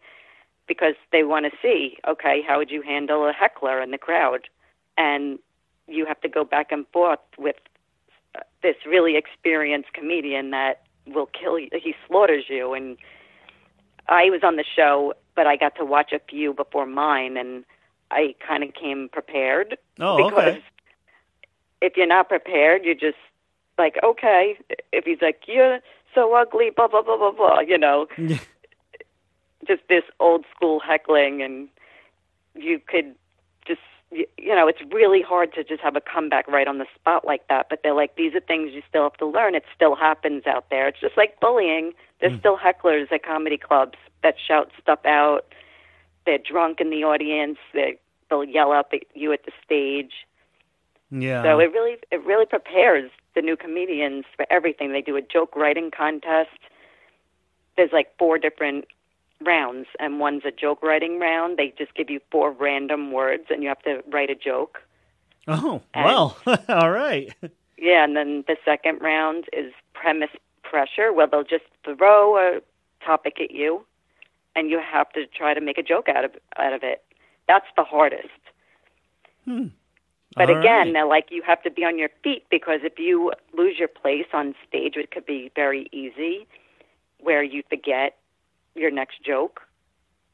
because 0.66 0.94
they 1.12 1.24
want 1.24 1.46
to 1.46 1.52
see, 1.60 1.98
okay, 2.06 2.42
how 2.46 2.58
would 2.58 2.70
you 2.70 2.80
handle 2.82 3.28
a 3.28 3.32
heckler 3.32 3.82
in 3.82 3.90
the 3.90 3.98
crowd? 3.98 4.48
And 4.96 5.38
you 5.88 6.06
have 6.06 6.20
to 6.20 6.28
go 6.28 6.44
back 6.44 6.70
and 6.70 6.86
forth 6.92 7.18
with 7.36 7.56
uh, 8.36 8.40
this 8.62 8.76
really 8.86 9.16
experienced 9.16 9.92
comedian 9.92 10.50
that 10.50 10.82
will 11.14 11.26
kill 11.26 11.58
you. 11.58 11.68
He 11.72 11.94
slaughters 12.06 12.44
you. 12.48 12.74
And 12.74 12.96
I 14.08 14.24
was 14.30 14.40
on 14.42 14.56
the 14.56 14.64
show, 14.76 15.14
but 15.36 15.46
I 15.46 15.56
got 15.56 15.74
to 15.76 15.84
watch 15.84 16.12
a 16.12 16.20
few 16.28 16.52
before 16.52 16.86
mine, 16.86 17.36
and 17.36 17.64
I 18.10 18.34
kind 18.46 18.62
of 18.64 18.74
came 18.74 19.08
prepared 19.08 19.76
Oh, 20.00 20.16
because 20.28 20.54
okay. 20.54 20.62
if 21.80 21.96
you're 21.96 22.06
not 22.06 22.28
prepared, 22.28 22.84
you're 22.84 22.94
just 22.94 23.18
like, 23.78 23.96
okay. 24.02 24.58
If 24.92 25.04
he's 25.04 25.22
like, 25.22 25.42
you're 25.46 25.78
so 26.14 26.34
ugly, 26.34 26.70
blah 26.70 26.88
blah 26.88 27.02
blah 27.02 27.16
blah 27.16 27.30
blah, 27.32 27.60
you 27.60 27.78
know, 27.78 28.06
just 29.66 29.82
this 29.88 30.02
old 30.18 30.44
school 30.54 30.80
heckling, 30.80 31.42
and 31.42 31.68
you 32.54 32.80
could 32.84 33.14
you, 34.10 34.26
you 34.38 34.54
know 34.54 34.66
it's 34.68 34.80
really 34.92 35.22
hard 35.22 35.52
to 35.54 35.64
just 35.64 35.80
have 35.82 35.96
a 35.96 36.00
comeback 36.00 36.46
right 36.48 36.66
on 36.66 36.78
the 36.78 36.86
spot 36.94 37.24
like 37.24 37.46
that 37.48 37.68
but 37.68 37.80
they're 37.82 37.94
like 37.94 38.16
these 38.16 38.34
are 38.34 38.40
things 38.40 38.72
you 38.72 38.82
still 38.88 39.04
have 39.04 39.16
to 39.18 39.26
learn. 39.26 39.54
It 39.54 39.64
still 39.74 39.94
happens 39.94 40.46
out 40.46 40.66
there. 40.70 40.88
It's 40.88 41.00
just 41.00 41.16
like 41.16 41.38
bullying. 41.40 41.92
There's 42.20 42.32
mm. 42.32 42.40
still 42.40 42.58
hecklers 42.58 43.10
at 43.12 43.22
comedy 43.22 43.56
clubs 43.56 43.98
that 44.22 44.34
shout 44.46 44.70
stuff 44.80 45.04
out. 45.04 45.46
They're 46.26 46.38
drunk 46.38 46.80
in 46.80 46.90
the 46.90 47.04
audience. 47.04 47.58
They 47.72 47.98
they'll 48.28 48.44
yell 48.44 48.72
up 48.72 48.90
at 48.92 49.00
you 49.14 49.32
at 49.32 49.44
the 49.44 49.52
stage. 49.64 50.12
Yeah. 51.12 51.42
so 51.42 51.58
it 51.58 51.72
really 51.72 51.96
it 52.10 52.24
really 52.24 52.46
prepares 52.46 53.10
the 53.34 53.42
new 53.42 53.56
comedians 53.56 54.24
for 54.36 54.46
everything. 54.50 54.92
They 54.92 55.02
do 55.02 55.16
a 55.16 55.22
joke 55.22 55.56
writing 55.56 55.90
contest. 55.90 56.58
There's 57.76 57.92
like 57.92 58.16
four 58.18 58.38
different 58.38 58.86
rounds, 59.44 59.86
and 59.98 60.20
one's 60.20 60.42
a 60.44 60.50
joke 60.50 60.82
writing 60.82 61.18
round. 61.18 61.56
They 61.56 61.72
just 61.76 61.94
give 61.94 62.10
you 62.10 62.20
four 62.30 62.50
random 62.52 63.12
words, 63.12 63.44
and 63.50 63.62
you 63.62 63.68
have 63.68 63.82
to 63.82 64.02
write 64.10 64.30
a 64.30 64.34
joke. 64.34 64.80
oh, 65.48 65.82
and- 65.94 66.04
well. 66.04 66.36
All 66.68 66.90
right. 66.90 67.32
Yeah, 67.78 68.04
and 68.04 68.14
then 68.14 68.44
the 68.46 68.56
second 68.64 69.00
round 69.00 69.44
is 69.54 69.72
premise 69.94 70.30
pressure, 70.62 71.12
where 71.12 71.26
they'll 71.26 71.42
just 71.44 71.64
throw 71.84 72.36
a 72.36 72.60
topic 73.04 73.40
at 73.40 73.50
you, 73.50 73.84
and 74.54 74.68
you 74.70 74.78
have 74.80 75.10
to 75.12 75.26
try 75.26 75.54
to 75.54 75.60
make 75.60 75.78
a 75.78 75.82
joke 75.82 76.08
out 76.08 76.24
of 76.24 76.32
out 76.58 76.72
of 76.74 76.82
it. 76.82 77.02
That's 77.48 77.66
the 77.76 77.84
hardest. 77.84 78.28
Hmm. 79.46 79.68
But 80.36 80.50
All 80.50 80.58
again, 80.58 80.86
right. 80.88 80.92
they're 80.92 81.06
like 81.06 81.28
you 81.30 81.42
have 81.42 81.62
to 81.62 81.70
be 81.70 81.84
on 81.84 81.98
your 81.98 82.10
feet 82.22 82.44
because 82.50 82.80
if 82.84 82.98
you 82.98 83.32
lose 83.56 83.78
your 83.78 83.88
place 83.88 84.26
on 84.32 84.54
stage, 84.68 84.94
it 84.96 85.10
could 85.10 85.26
be 85.26 85.50
very 85.56 85.88
easy 85.90 86.46
where 87.18 87.42
you 87.42 87.62
forget 87.68 88.16
your 88.80 88.90
next 88.90 89.22
joke 89.24 89.60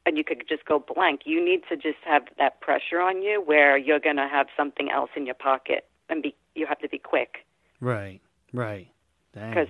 and 0.05 0.17
you 0.17 0.23
could 0.23 0.43
just 0.47 0.63
go 0.65 0.79
blank. 0.79 1.21
You 1.25 1.43
need 1.43 1.61
to 1.69 1.75
just 1.75 1.97
have 2.05 2.23
that 2.37 2.61
pressure 2.61 3.01
on 3.01 3.21
you 3.21 3.41
where 3.45 3.77
you're 3.77 3.99
going 3.99 4.15
to 4.15 4.27
have 4.27 4.47
something 4.55 4.89
else 4.89 5.09
in 5.15 5.25
your 5.25 5.35
pocket 5.35 5.85
and 6.09 6.23
be 6.23 6.33
you 6.55 6.65
have 6.65 6.79
to 6.79 6.89
be 6.89 6.97
quick 6.97 7.45
Right. 7.79 8.21
Right. 8.53 8.87
Because 9.33 9.67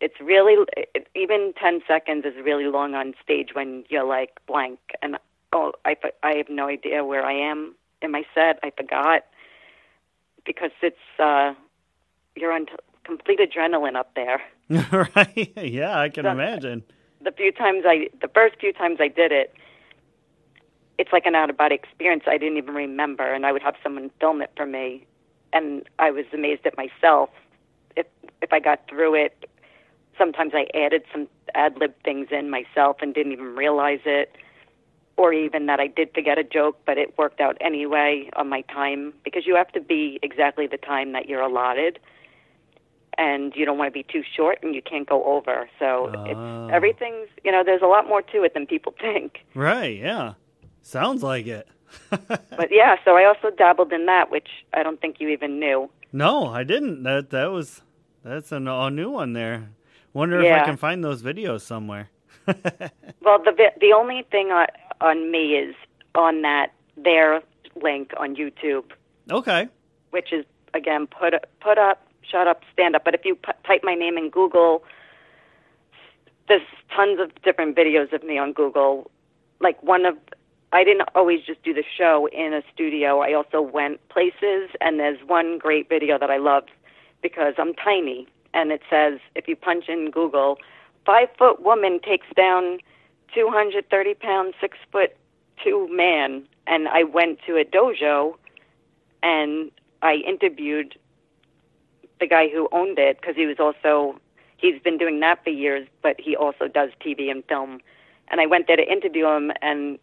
it's 0.00 0.14
really 0.20 0.54
it, 0.76 1.08
even 1.16 1.52
10 1.60 1.80
seconds 1.88 2.24
is 2.24 2.34
really 2.44 2.66
long 2.66 2.94
on 2.94 3.14
stage 3.24 3.50
when 3.54 3.84
you're 3.88 4.04
like 4.04 4.30
blank 4.46 4.78
and 5.00 5.16
oh 5.52 5.72
I 5.84 5.96
I 6.22 6.34
have 6.36 6.48
no 6.48 6.68
idea 6.68 7.04
where 7.04 7.24
I 7.24 7.32
am 7.32 7.74
in 8.02 8.10
my 8.12 8.22
set. 8.34 8.60
I 8.62 8.70
forgot 8.76 9.24
because 10.46 10.70
it's 10.82 10.96
uh 11.18 11.54
you're 12.36 12.52
on 12.52 12.66
t- 12.66 12.72
complete 13.04 13.40
adrenaline 13.40 13.96
up 13.96 14.14
there. 14.14 14.40
right. 15.16 15.52
Yeah, 15.56 15.98
I 15.98 16.08
can 16.10 16.24
So- 16.24 16.30
imagine. 16.30 16.84
The 17.22 17.32
few 17.32 17.52
times 17.52 17.84
I 17.86 18.08
the 18.20 18.28
first 18.28 18.56
few 18.58 18.72
times 18.72 18.98
I 19.00 19.08
did 19.08 19.32
it 19.32 19.54
it's 20.98 21.12
like 21.12 21.26
an 21.26 21.34
out 21.34 21.50
of 21.50 21.56
body 21.56 21.74
experience 21.74 22.24
I 22.26 22.38
didn't 22.38 22.58
even 22.58 22.74
remember 22.74 23.32
and 23.32 23.46
I 23.46 23.52
would 23.52 23.62
have 23.62 23.74
someone 23.82 24.10
film 24.20 24.42
it 24.42 24.50
for 24.56 24.66
me 24.66 25.06
and 25.52 25.88
I 25.98 26.10
was 26.10 26.24
amazed 26.32 26.66
at 26.66 26.76
myself. 26.76 27.30
If 27.96 28.06
if 28.40 28.52
I 28.52 28.60
got 28.60 28.88
through 28.88 29.14
it 29.14 29.48
sometimes 30.18 30.52
I 30.54 30.66
added 30.74 31.02
some 31.12 31.28
ad 31.54 31.76
lib 31.78 31.94
things 32.04 32.28
in 32.30 32.50
myself 32.50 32.96
and 33.00 33.14
didn't 33.14 33.32
even 33.32 33.54
realize 33.56 34.00
it 34.04 34.36
or 35.16 35.32
even 35.32 35.66
that 35.66 35.78
I 35.78 35.86
did 35.86 36.12
forget 36.14 36.38
a 36.38 36.44
joke 36.44 36.80
but 36.86 36.98
it 36.98 37.16
worked 37.18 37.40
out 37.40 37.56
anyway 37.60 38.30
on 38.34 38.48
my 38.48 38.62
time 38.62 39.12
because 39.24 39.46
you 39.46 39.54
have 39.56 39.72
to 39.72 39.80
be 39.80 40.18
exactly 40.22 40.66
the 40.66 40.78
time 40.78 41.12
that 41.12 41.28
you're 41.28 41.42
allotted 41.42 41.98
and 43.18 43.52
you 43.54 43.64
don't 43.64 43.78
want 43.78 43.88
to 43.88 43.92
be 43.92 44.04
too 44.04 44.22
short 44.36 44.58
and 44.62 44.74
you 44.74 44.82
can't 44.82 45.08
go 45.08 45.22
over 45.24 45.68
so 45.78 46.10
Oh. 46.14 46.24
it's 46.66 46.72
everything's 46.74 47.28
you 47.44 47.52
know 47.52 47.62
there's 47.64 47.82
a 47.82 47.86
lot 47.86 48.06
more 48.08 48.22
to 48.22 48.42
it 48.44 48.54
than 48.54 48.66
people 48.66 48.94
think 49.00 49.38
Right. 49.54 49.98
Yeah. 49.98 50.34
Sounds 50.82 51.22
like 51.22 51.46
it. 51.46 51.68
but 52.10 52.68
yeah 52.70 52.96
so 53.04 53.16
I 53.16 53.24
also 53.24 53.50
dabbled 53.56 53.92
in 53.92 54.06
that 54.06 54.30
which 54.30 54.48
I 54.72 54.82
don't 54.82 55.00
think 55.00 55.16
you 55.20 55.28
even 55.28 55.58
knew 55.60 55.90
no, 56.14 56.46
I 56.48 56.62
didn't. 56.62 57.04
That 57.04 57.30
that 57.30 57.46
was 57.50 57.80
that's 58.22 58.52
an, 58.52 58.68
a 58.68 58.90
new 58.90 59.10
one 59.10 59.32
there. 59.32 59.70
Wonder 60.12 60.40
if 60.42 60.52
I 60.52 60.62
can 60.64 60.76
find 60.76 61.02
those 61.02 61.22
videos 61.22 61.62
somewhere. 61.62 62.10
Well, 63.22 63.38
the 63.42 63.70
the 63.80 63.92
only 63.96 64.26
thing 64.30 64.48
on, 64.50 64.66
on 65.00 65.30
me 65.30 65.54
is 65.54 65.74
on 66.14 66.42
that 66.42 66.72
their 66.96 67.40
link 67.82 68.12
on 68.18 68.36
YouTube, 68.36 68.84
okay. 69.30 69.68
which 70.10 70.32
is 70.32 70.44
again 70.74 71.06
put 71.06 71.32
put 71.60 71.78
up, 71.78 72.06
shut 72.28 72.46
up, 72.46 72.62
stand 72.72 72.96
up. 72.96 73.04
But 73.04 73.14
if 73.14 73.24
you 73.24 73.34
pu- 73.34 73.52
type 73.66 73.80
my 73.82 73.94
name 73.94 74.16
in 74.16 74.30
Google, 74.30 74.84
there's 76.48 76.62
tons 76.94 77.18
of 77.20 77.30
different 77.42 77.76
videos 77.76 78.12
of 78.12 78.22
me 78.22 78.38
on 78.38 78.52
Google. 78.52 79.10
Like 79.60 79.82
one 79.82 80.04
of, 80.04 80.16
I 80.72 80.84
didn't 80.84 81.08
always 81.14 81.40
just 81.44 81.62
do 81.62 81.72
the 81.72 81.84
show 81.96 82.28
in 82.32 82.52
a 82.52 82.62
studio. 82.72 83.20
I 83.20 83.32
also 83.34 83.60
went 83.60 84.06
places, 84.08 84.70
and 84.80 84.98
there's 84.98 85.18
one 85.26 85.58
great 85.58 85.88
video 85.88 86.18
that 86.18 86.30
I 86.30 86.38
love 86.38 86.64
because 87.22 87.54
I'm 87.58 87.74
tiny, 87.74 88.26
and 88.52 88.72
it 88.72 88.82
says 88.90 89.20
if 89.34 89.46
you 89.46 89.56
punch 89.56 89.84
in 89.88 90.10
Google, 90.10 90.58
five 91.06 91.28
foot 91.38 91.62
woman 91.62 92.00
takes 92.00 92.26
down 92.36 92.78
230 93.34 94.14
pound, 94.14 94.54
six 94.60 94.76
foot 94.90 95.16
two 95.62 95.88
man, 95.90 96.42
and 96.66 96.88
I 96.88 97.04
went 97.04 97.38
to 97.46 97.56
a 97.56 97.64
dojo, 97.64 98.34
and 99.22 99.70
I 100.02 100.14
interviewed 100.26 100.96
the 102.22 102.26
guy 102.28 102.48
who 102.48 102.68
owned 102.72 102.98
it 102.98 103.20
because 103.20 103.36
he 103.36 103.46
was 103.46 103.58
also 103.58 104.18
he's 104.62 104.80
been 104.82 104.96
doing 104.98 105.18
that 105.20 105.42
for 105.44 105.50
years, 105.50 105.86
but 106.02 106.14
he 106.20 106.36
also 106.36 106.68
does 106.68 106.90
TV 107.04 107.30
and 107.30 107.44
film. 107.52 107.80
And 108.28 108.40
I 108.40 108.46
went 108.46 108.66
there 108.68 108.76
to 108.76 108.86
interview 108.96 109.26
him, 109.26 109.50
and 109.60 109.98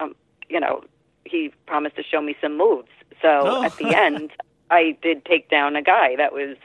um, 0.00 0.14
you 0.48 0.60
know, 0.60 0.84
he 1.24 1.52
promised 1.66 1.96
to 1.96 2.02
show 2.02 2.20
me 2.22 2.34
some 2.40 2.56
moves. 2.56 2.88
So 3.20 3.28
Oh. 3.50 3.62
at 3.64 3.76
the 3.76 3.94
end, 4.06 4.30
I 4.70 4.96
did 5.02 5.24
take 5.24 5.50
down 5.50 5.74
a 5.76 5.82
guy 5.82 6.14
that 6.16 6.32
was 6.32 6.56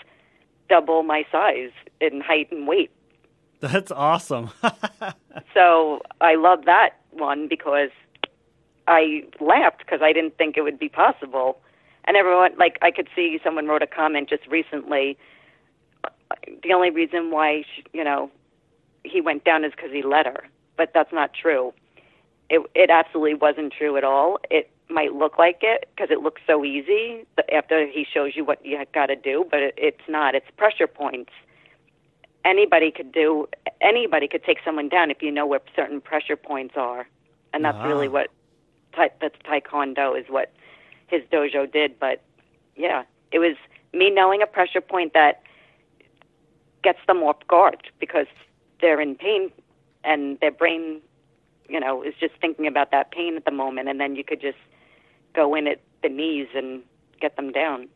double 0.69 1.01
my 1.03 1.25
size 1.31 1.71
in 1.99 2.21
height 2.21 2.51
and 2.51 2.67
weight. 2.67 2.91
That's 3.61 3.91
awesome. 3.91 4.51
So 5.53 6.01
I 6.21 6.35
love 6.35 6.65
that 6.65 6.91
one 7.11 7.47
because 7.47 7.91
I 8.87 9.23
laughed 9.39 9.79
because 9.79 10.01
I 10.01 10.11
didn't 10.13 10.37
think 10.37 10.57
it 10.57 10.61
would 10.61 10.79
be 10.79 10.89
possible. 10.89 11.59
And 12.09 12.17
everyone, 12.17 12.53
like, 12.57 12.79
I 12.81 12.89
could 12.89 13.07
see 13.15 13.39
someone 13.43 13.67
wrote 13.67 13.83
a 13.83 13.87
comment 13.87 14.29
just 14.29 14.47
recently. 14.47 15.15
The 16.63 16.73
only 16.73 16.89
reason 16.89 17.29
why, 17.29 17.61
sh 17.61 17.81
you 17.93 18.03
know, 18.03 18.31
he 19.03 19.21
went 19.21 19.43
down 19.43 19.63
is 19.63 19.73
because 19.75 19.91
he 19.91 20.01
let 20.01 20.25
her, 20.25 20.43
but 20.75 20.89
that's 20.91 21.13
not 21.13 21.35
true. 21.39 21.71
It 22.49 22.61
it 22.73 22.89
absolutely 22.89 23.35
wasn't 23.35 23.73
true 23.73 23.95
at 23.95 24.03
all. 24.03 24.39
It 24.49 24.71
might 24.89 25.13
look 25.13 25.37
like 25.37 25.59
it 25.61 25.87
because 25.95 26.09
it 26.09 26.21
looks 26.21 26.41
so 26.47 26.65
easy 26.65 27.27
after 27.53 27.85
he 27.85 28.07
shows 28.11 28.31
you 28.35 28.43
what 28.43 28.65
you 28.65 28.83
got 28.91 29.05
to 29.05 29.15
do, 29.15 29.45
but 29.51 29.59
it, 29.59 29.75
it's 29.77 30.07
not. 30.07 30.33
It's 30.33 30.49
pressure 30.57 30.87
points 30.87 31.31
anybody 32.43 32.89
could 32.89 33.11
do 33.11 33.47
anybody 33.81 34.27
could 34.27 34.43
take 34.43 34.57
someone 34.65 34.89
down 34.89 35.11
if 35.11 35.21
you 35.21 35.29
know 35.29 35.45
where 35.45 35.59
certain 35.75 35.99
pressure 35.99 36.37
points 36.37 36.73
are 36.77 37.05
and 37.53 37.65
that's 37.65 37.77
really 37.85 38.07
ah. 38.07 38.11
what 38.11 38.29
that's 39.19 39.35
taekwondo 39.45 40.17
is 40.17 40.25
what 40.29 40.51
his 41.09 41.21
dojo 41.31 41.71
did 41.71 41.99
but 41.99 42.21
yeah 42.75 43.03
it 43.31 43.39
was 43.39 43.55
me 43.93 44.09
knowing 44.09 44.41
a 44.41 44.47
pressure 44.47 44.81
point 44.81 45.13
that 45.13 45.41
gets 46.83 46.99
them 47.07 47.17
off 47.23 47.37
guard 47.47 47.87
because 47.99 48.27
they're 48.81 49.01
in 49.01 49.15
pain 49.15 49.51
and 50.03 50.39
their 50.39 50.51
brain 50.51 51.01
you 51.67 51.79
know 51.79 52.01
is 52.01 52.13
just 52.19 52.33
thinking 52.39 52.67
about 52.67 52.91
that 52.91 53.11
pain 53.11 53.35
at 53.35 53.45
the 53.45 53.51
moment 53.51 53.89
and 53.89 53.99
then 53.99 54.15
you 54.15 54.23
could 54.23 54.41
just 54.41 54.57
go 55.33 55.55
in 55.55 55.67
at 55.67 55.81
the 56.01 56.09
knees 56.09 56.47
and 56.55 56.81
get 57.19 57.35
them 57.35 57.51
down 57.51 57.87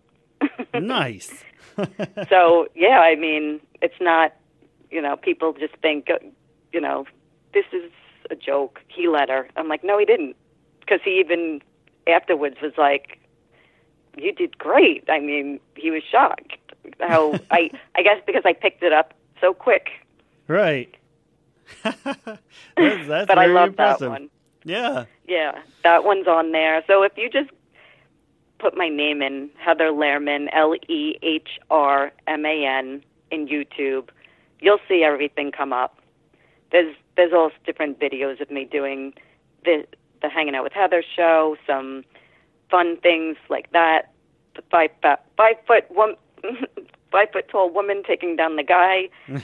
nice. 0.73 1.43
so 2.30 2.67
yeah, 2.76 2.99
I 2.99 3.15
mean, 3.15 3.60
it's 3.82 3.99
not, 3.99 4.34
you 4.91 5.02
know, 5.02 5.15
people 5.15 5.54
just 5.54 5.76
think, 5.82 6.10
uh, 6.10 6.19
you 6.71 6.82
know, 6.82 7.06
this 7.54 7.65
is 7.71 7.91
a 8.30 8.36
joke. 8.36 8.80
He 8.88 9.07
let 9.07 9.30
her. 9.30 9.47
I'm 9.55 9.68
like, 9.68 9.84
no, 9.84 9.97
he 9.97 10.05
didn't, 10.05 10.36
because 10.80 10.99
he 11.03 11.20
even 11.20 11.61
afterwards 12.08 12.58
was 12.62 12.74
like, 12.78 13.20
you 14.18 14.32
did 14.34 14.58
great. 14.58 15.04
I 15.10 15.20
mean, 15.20 15.60
he 15.76 15.91
was 15.91 16.04
shocked. 16.10 16.58
How 16.99 17.34
I, 17.51 17.72
I 17.95 18.04
guess 18.04 18.22
because 18.26 18.43
I 18.45 18.54
picked 18.54 18.84
it 18.84 18.93
up 18.93 19.14
so 19.41 19.54
quick. 19.54 19.89
right. 20.47 20.93
that's 21.84 21.97
that's 22.76 23.28
but 23.28 23.38
I 23.38 23.45
very 23.47 23.54
love 23.54 23.70
impressive. 23.70 23.99
that 24.01 24.10
one. 24.10 24.30
Yeah. 24.66 25.06
Yeah, 25.28 25.60
that 25.84 26.04
one's 26.04 26.28
on 26.28 26.51
there. 26.51 26.84
So 26.88 27.04
if 27.04 27.14
you 27.18 27.30
just 27.30 27.49
put 28.60 28.78
my 28.78 28.89
name 28.89 29.22
in 29.22 29.49
Heather 29.58 29.91
Lehrman, 29.91 30.47
L 30.54 30.76
E 30.88 31.16
H 31.22 31.60
R 31.70 32.12
M 32.28 32.45
A 32.45 32.66
N, 32.66 33.04
in 33.34 33.47
YouTube, 33.47 34.10
you'll 34.60 34.80
see 34.88 35.04
everything 35.04 35.51
come 35.51 35.74
up. 35.74 35.99
There's 36.72 36.95
there's 37.18 37.34
all 37.34 37.51
different 37.66 37.99
videos 37.99 38.39
of 38.41 38.49
me 38.49 38.66
doing 38.66 39.14
the 39.66 39.86
the 40.24 40.30
hanging 40.30 40.55
out 40.55 40.63
with 40.63 40.74
Heather 40.74 41.03
show, 41.15 41.55
some 41.67 42.03
fun 42.71 42.97
things 42.97 43.38
like 43.49 43.71
that. 43.71 44.11
The 44.55 44.63
five 44.71 44.89
five 45.38 45.55
foot 45.67 45.86
one. 45.89 46.15
Five 47.11 47.28
foot 47.32 47.47
tall 47.47 47.71
woman 47.71 48.01
taking 48.07 48.36
down 48.36 48.55
the 48.55 48.63
guy. 48.63 49.09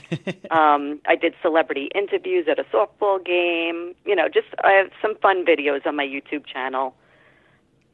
Um, 0.50 0.98
I 1.06 1.14
did 1.14 1.34
celebrity 1.40 1.88
interviews 1.94 2.48
at 2.50 2.58
a 2.58 2.64
softball 2.64 3.24
game. 3.24 3.94
You 4.04 4.16
know, 4.16 4.28
just 4.28 4.48
I 4.64 4.72
have 4.72 4.90
some 5.00 5.14
fun 5.18 5.44
videos 5.46 5.86
on 5.86 5.94
my 5.94 6.04
YouTube 6.04 6.44
channel. 6.44 6.96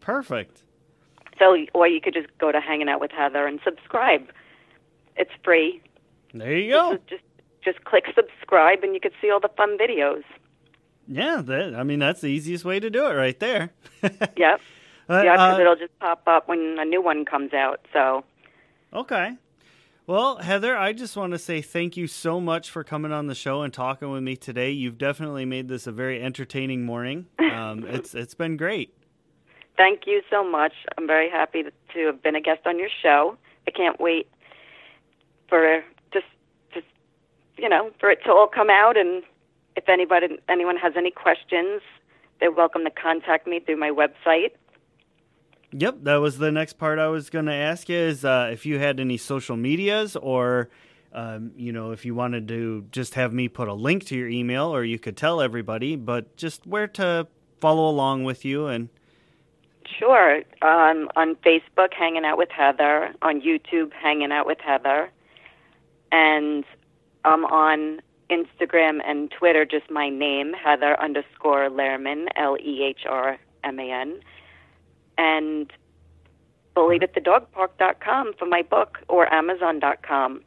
Perfect. 0.00 0.62
So, 1.38 1.58
or 1.74 1.86
you 1.86 2.00
could 2.00 2.14
just 2.14 2.28
go 2.38 2.50
to 2.50 2.60
Hanging 2.62 2.88
Out 2.88 3.02
with 3.02 3.10
Heather 3.10 3.46
and 3.46 3.60
subscribe. 3.62 4.30
It's 5.16 5.32
free. 5.44 5.82
There 6.32 6.56
you 6.56 6.72
go. 6.72 6.92
Just, 6.92 7.08
just 7.08 7.22
just 7.62 7.84
click 7.84 8.04
subscribe, 8.14 8.82
and 8.82 8.94
you 8.94 9.00
can 9.00 9.10
see 9.20 9.30
all 9.30 9.40
the 9.40 9.50
fun 9.56 9.76
videos. 9.76 10.22
Yeah, 11.08 11.40
that, 11.44 11.74
I 11.74 11.82
mean 11.82 11.98
that's 11.98 12.20
the 12.20 12.28
easiest 12.28 12.64
way 12.64 12.80
to 12.80 12.90
do 12.90 13.06
it, 13.06 13.14
right 13.14 13.38
there. 13.38 13.70
Yep. 14.02 14.60
Yeah, 15.08 15.22
because 15.22 15.58
uh, 15.58 15.60
it'll 15.60 15.76
just 15.76 15.96
pop 16.00 16.22
up 16.26 16.48
when 16.48 16.76
a 16.80 16.84
new 16.84 17.00
one 17.00 17.24
comes 17.24 17.52
out. 17.54 17.80
So, 17.92 18.24
Okay. 18.92 19.36
Well, 20.08 20.36
Heather, 20.38 20.76
I 20.76 20.92
just 20.92 21.16
want 21.16 21.32
to 21.32 21.38
say 21.38 21.60
thank 21.60 21.96
you 21.96 22.06
so 22.06 22.40
much 22.40 22.70
for 22.70 22.82
coming 22.84 23.10
on 23.12 23.26
the 23.26 23.34
show 23.34 23.62
and 23.62 23.72
talking 23.72 24.10
with 24.10 24.22
me 24.22 24.36
today. 24.36 24.70
You've 24.70 24.98
definitely 24.98 25.44
made 25.44 25.68
this 25.68 25.86
a 25.88 25.92
very 25.92 26.22
entertaining 26.22 26.84
morning. 26.84 27.26
Um, 27.40 27.84
it's 27.88 28.14
it's 28.14 28.34
been 28.34 28.56
great. 28.56 28.94
thank 29.76 30.02
you 30.06 30.22
so 30.30 30.48
much. 30.48 30.72
I'm 30.96 31.06
very 31.06 31.28
happy 31.30 31.64
to 31.94 32.06
have 32.06 32.22
been 32.22 32.34
a 32.36 32.40
guest 32.40 32.62
on 32.66 32.78
your 32.78 32.88
show. 33.02 33.36
I 33.68 33.70
can't 33.72 34.00
wait 34.00 34.28
for 35.48 35.82
just 36.12 36.26
just 36.74 36.86
you 37.58 37.68
know 37.68 37.90
for 38.00 38.10
it 38.10 38.22
to 38.24 38.30
all 38.32 38.48
come 38.48 38.70
out. 38.70 38.96
And 38.96 39.22
if 39.76 39.88
anybody 39.88 40.38
anyone 40.48 40.76
has 40.76 40.94
any 40.96 41.10
questions, 41.10 41.82
they're 42.40 42.50
welcome 42.50 42.84
to 42.84 42.90
contact 42.90 43.46
me 43.46 43.60
through 43.60 43.76
my 43.76 43.90
website. 43.90 44.52
Yep, 45.72 45.98
that 46.02 46.16
was 46.16 46.38
the 46.38 46.50
next 46.50 46.74
part 46.74 46.98
I 46.98 47.08
was 47.08 47.28
going 47.28 47.46
to 47.46 47.52
ask 47.52 47.88
you 47.88 47.96
is 47.96 48.24
uh, 48.24 48.48
if 48.52 48.64
you 48.64 48.78
had 48.78 48.98
any 48.98 49.16
social 49.16 49.56
medias 49.56 50.16
or 50.16 50.70
um, 51.12 51.52
you 51.56 51.72
know 51.72 51.92
if 51.92 52.04
you 52.04 52.14
wanted 52.14 52.48
to 52.48 52.86
just 52.90 53.14
have 53.14 53.32
me 53.32 53.48
put 53.48 53.68
a 53.68 53.74
link 53.74 54.06
to 54.06 54.16
your 54.16 54.28
email 54.28 54.74
or 54.74 54.84
you 54.84 54.98
could 54.98 55.16
tell 55.16 55.40
everybody, 55.40 55.96
but 55.96 56.36
just 56.36 56.66
where 56.66 56.88
to 56.88 57.26
follow 57.60 57.88
along 57.88 58.24
with 58.24 58.44
you 58.44 58.66
and 58.66 58.88
Sure. 59.98 60.38
Um, 60.62 61.08
on 61.14 61.36
Facebook, 61.36 61.94
Hanging 61.96 62.24
Out 62.24 62.38
with 62.38 62.50
Heather. 62.50 63.14
On 63.22 63.40
YouTube, 63.40 63.92
Hanging 63.92 64.32
Out 64.32 64.46
with 64.46 64.58
Heather. 64.58 65.10
And 66.10 66.64
I'm 67.24 67.44
on 67.44 68.00
Instagram 68.30 68.98
and 69.06 69.30
Twitter, 69.30 69.64
just 69.64 69.90
my 69.90 70.08
name, 70.08 70.52
Heather 70.52 71.00
underscore 71.00 71.68
Lehrman, 71.68 72.26
L 72.36 72.56
E 72.58 72.82
H 72.82 73.06
R 73.08 73.38
M 73.64 73.78
A 73.78 73.90
N. 73.90 74.20
And 75.18 75.72
bulliedatthedogpark.com 76.76 78.34
for 78.38 78.46
my 78.46 78.62
book 78.62 78.98
or 79.08 79.32
amazon.com. 79.32 80.42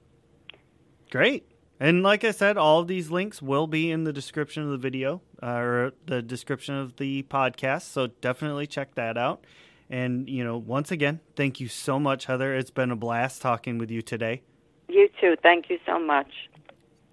Great. 1.10 1.46
And 1.80 2.04
like 2.04 2.24
I 2.24 2.32
said, 2.32 2.58
all 2.58 2.82
of 2.82 2.88
these 2.88 3.10
links 3.10 3.42
will 3.42 3.66
be 3.66 3.90
in 3.90 4.04
the 4.04 4.14
description 4.14 4.64
of 4.64 4.70
the 4.70 4.78
video 4.78 5.22
uh, 5.42 5.48
or 5.48 5.94
the 6.06 6.22
description 6.22 6.76
of 6.76 6.98
the 6.98 7.24
podcast. 7.24 7.84
So 7.84 8.08
definitely 8.08 8.68
check 8.68 8.96
that 8.96 9.18
out. 9.18 9.46
And, 9.90 10.30
you 10.30 10.44
know, 10.44 10.58
once 10.58 10.92
again, 10.92 11.20
thank 11.36 11.60
you 11.60 11.68
so 11.68 11.98
much, 12.00 12.26
Heather. 12.26 12.54
It's 12.54 12.70
been 12.70 12.92
a 12.92 12.96
blast 12.96 13.42
talking 13.42 13.78
with 13.78 13.90
you 13.90 14.02
today. 14.02 14.44
You 14.88 15.10
too. 15.20 15.36
Thank 15.42 15.70
you 15.70 15.80
so 15.86 15.98
much. 15.98 16.32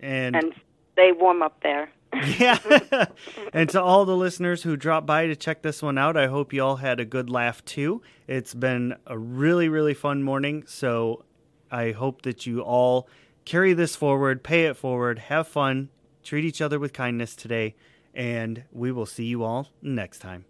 And, 0.01 0.36
And 0.36 0.55
stay 0.92 1.12
warm 1.12 1.42
up 1.42 1.62
there. 1.62 1.90
yeah. 2.38 2.59
and 3.53 3.68
to 3.70 3.82
all 3.82 4.05
the 4.05 4.16
listeners 4.16 4.62
who 4.62 4.76
dropped 4.76 5.07
by 5.07 5.26
to 5.26 5.36
check 5.36 5.62
this 5.62 5.82
one 5.82 5.99
out, 5.99 6.16
I 6.16 6.26
hope 6.28 6.53
you 6.53 6.62
all 6.62 6.76
had 6.76 7.01
a 7.01 7.05
good 7.05 7.28
laugh 7.28 7.64
too. 7.64 8.03
It's 8.26 8.55
been 8.55 8.97
a 9.07 9.18
really, 9.18 9.68
really 9.68 9.94
fun 9.94 10.22
morning. 10.22 10.64
So 10.66 11.24
I 11.70 11.92
hope 11.92 12.22
that 12.22 12.47
you 12.47 12.61
all 12.61 13.09
carry 13.44 13.72
this 13.72 13.97
forward, 13.97 14.42
pay 14.42 14.66
it 14.66 14.76
forward, 14.76 15.18
have 15.18 15.49
fun, 15.49 15.90
treat 16.22 16.44
each 16.44 16.61
other 16.61 16.78
with 16.78 16.92
kindness 16.92 17.36
today, 17.36 17.74
and 18.14 18.64
we 18.72 18.92
will 18.92 19.07
see 19.07 19.24
you 19.24 19.44
all 19.44 19.68
next 19.82 20.20
time. 20.20 20.44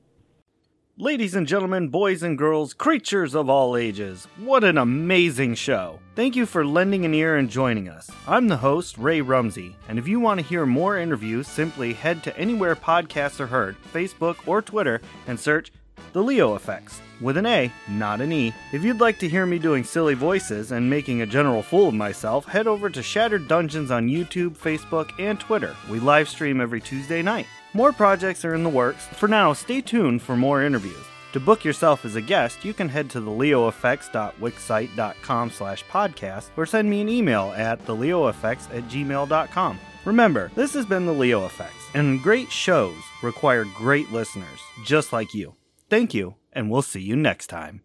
Ladies 0.98 1.34
and 1.34 1.46
gentlemen, 1.46 1.88
boys 1.88 2.22
and 2.22 2.38
girls, 2.38 2.72
creatures 2.72 3.34
of 3.34 3.50
all 3.50 3.76
ages, 3.76 4.26
what 4.38 4.64
an 4.64 4.78
amazing 4.78 5.54
show! 5.54 5.98
Thank 6.14 6.34
you 6.34 6.46
for 6.46 6.64
lending 6.64 7.04
an 7.04 7.12
ear 7.12 7.36
and 7.36 7.50
joining 7.50 7.86
us. 7.86 8.10
I'm 8.26 8.48
the 8.48 8.56
host, 8.56 8.96
Ray 8.96 9.20
Rumsey, 9.20 9.76
and 9.90 9.98
if 9.98 10.08
you 10.08 10.20
want 10.20 10.40
to 10.40 10.46
hear 10.46 10.64
more 10.64 10.96
interviews, 10.96 11.48
simply 11.48 11.92
head 11.92 12.22
to 12.22 12.38
anywhere 12.38 12.74
podcasts 12.74 13.40
are 13.40 13.46
heard, 13.46 13.76
Facebook 13.92 14.36
or 14.48 14.62
Twitter, 14.62 15.02
and 15.26 15.38
search 15.38 15.70
The 16.14 16.22
Leo 16.22 16.54
Affects, 16.54 17.02
with 17.20 17.36
an 17.36 17.44
A, 17.44 17.70
not 17.90 18.22
an 18.22 18.32
E. 18.32 18.54
If 18.72 18.82
you'd 18.82 18.98
like 18.98 19.18
to 19.18 19.28
hear 19.28 19.44
me 19.44 19.58
doing 19.58 19.84
silly 19.84 20.14
voices 20.14 20.72
and 20.72 20.88
making 20.88 21.20
a 21.20 21.26
general 21.26 21.62
fool 21.62 21.88
of 21.88 21.94
myself, 21.94 22.46
head 22.46 22.66
over 22.66 22.88
to 22.88 23.02
Shattered 23.02 23.48
Dungeons 23.48 23.90
on 23.90 24.08
YouTube, 24.08 24.56
Facebook, 24.56 25.10
and 25.18 25.38
Twitter. 25.38 25.76
We 25.90 26.00
live 26.00 26.26
stream 26.26 26.58
every 26.58 26.80
Tuesday 26.80 27.20
night. 27.20 27.46
More 27.76 27.92
projects 27.92 28.44
are 28.46 28.54
in 28.54 28.64
the 28.64 28.70
works. 28.70 29.06
For 29.06 29.28
now, 29.28 29.52
stay 29.52 29.82
tuned 29.82 30.22
for 30.22 30.34
more 30.34 30.62
interviews. 30.62 31.04
To 31.34 31.40
book 31.40 31.62
yourself 31.62 32.06
as 32.06 32.16
a 32.16 32.22
guest, 32.22 32.64
you 32.64 32.72
can 32.72 32.88
head 32.88 33.10
to 33.10 33.20
theleoaffects.wixsite.com 33.20 35.50
slash 35.50 35.84
podcast 35.84 36.48
or 36.56 36.64
send 36.64 36.88
me 36.88 37.02
an 37.02 37.10
email 37.10 37.52
at 37.54 37.84
theleoaffects 37.84 38.74
at 38.74 38.88
gmail.com. 38.88 39.78
Remember, 40.06 40.50
this 40.54 40.72
has 40.72 40.86
been 40.86 41.04
The 41.04 41.12
Leo 41.12 41.44
Affects, 41.44 41.90
and 41.92 42.22
great 42.22 42.50
shows 42.50 42.96
require 43.22 43.66
great 43.74 44.10
listeners, 44.10 44.58
just 44.82 45.12
like 45.12 45.34
you. 45.34 45.54
Thank 45.90 46.14
you, 46.14 46.36
and 46.54 46.70
we'll 46.70 46.80
see 46.80 47.02
you 47.02 47.14
next 47.14 47.48
time. 47.48 47.82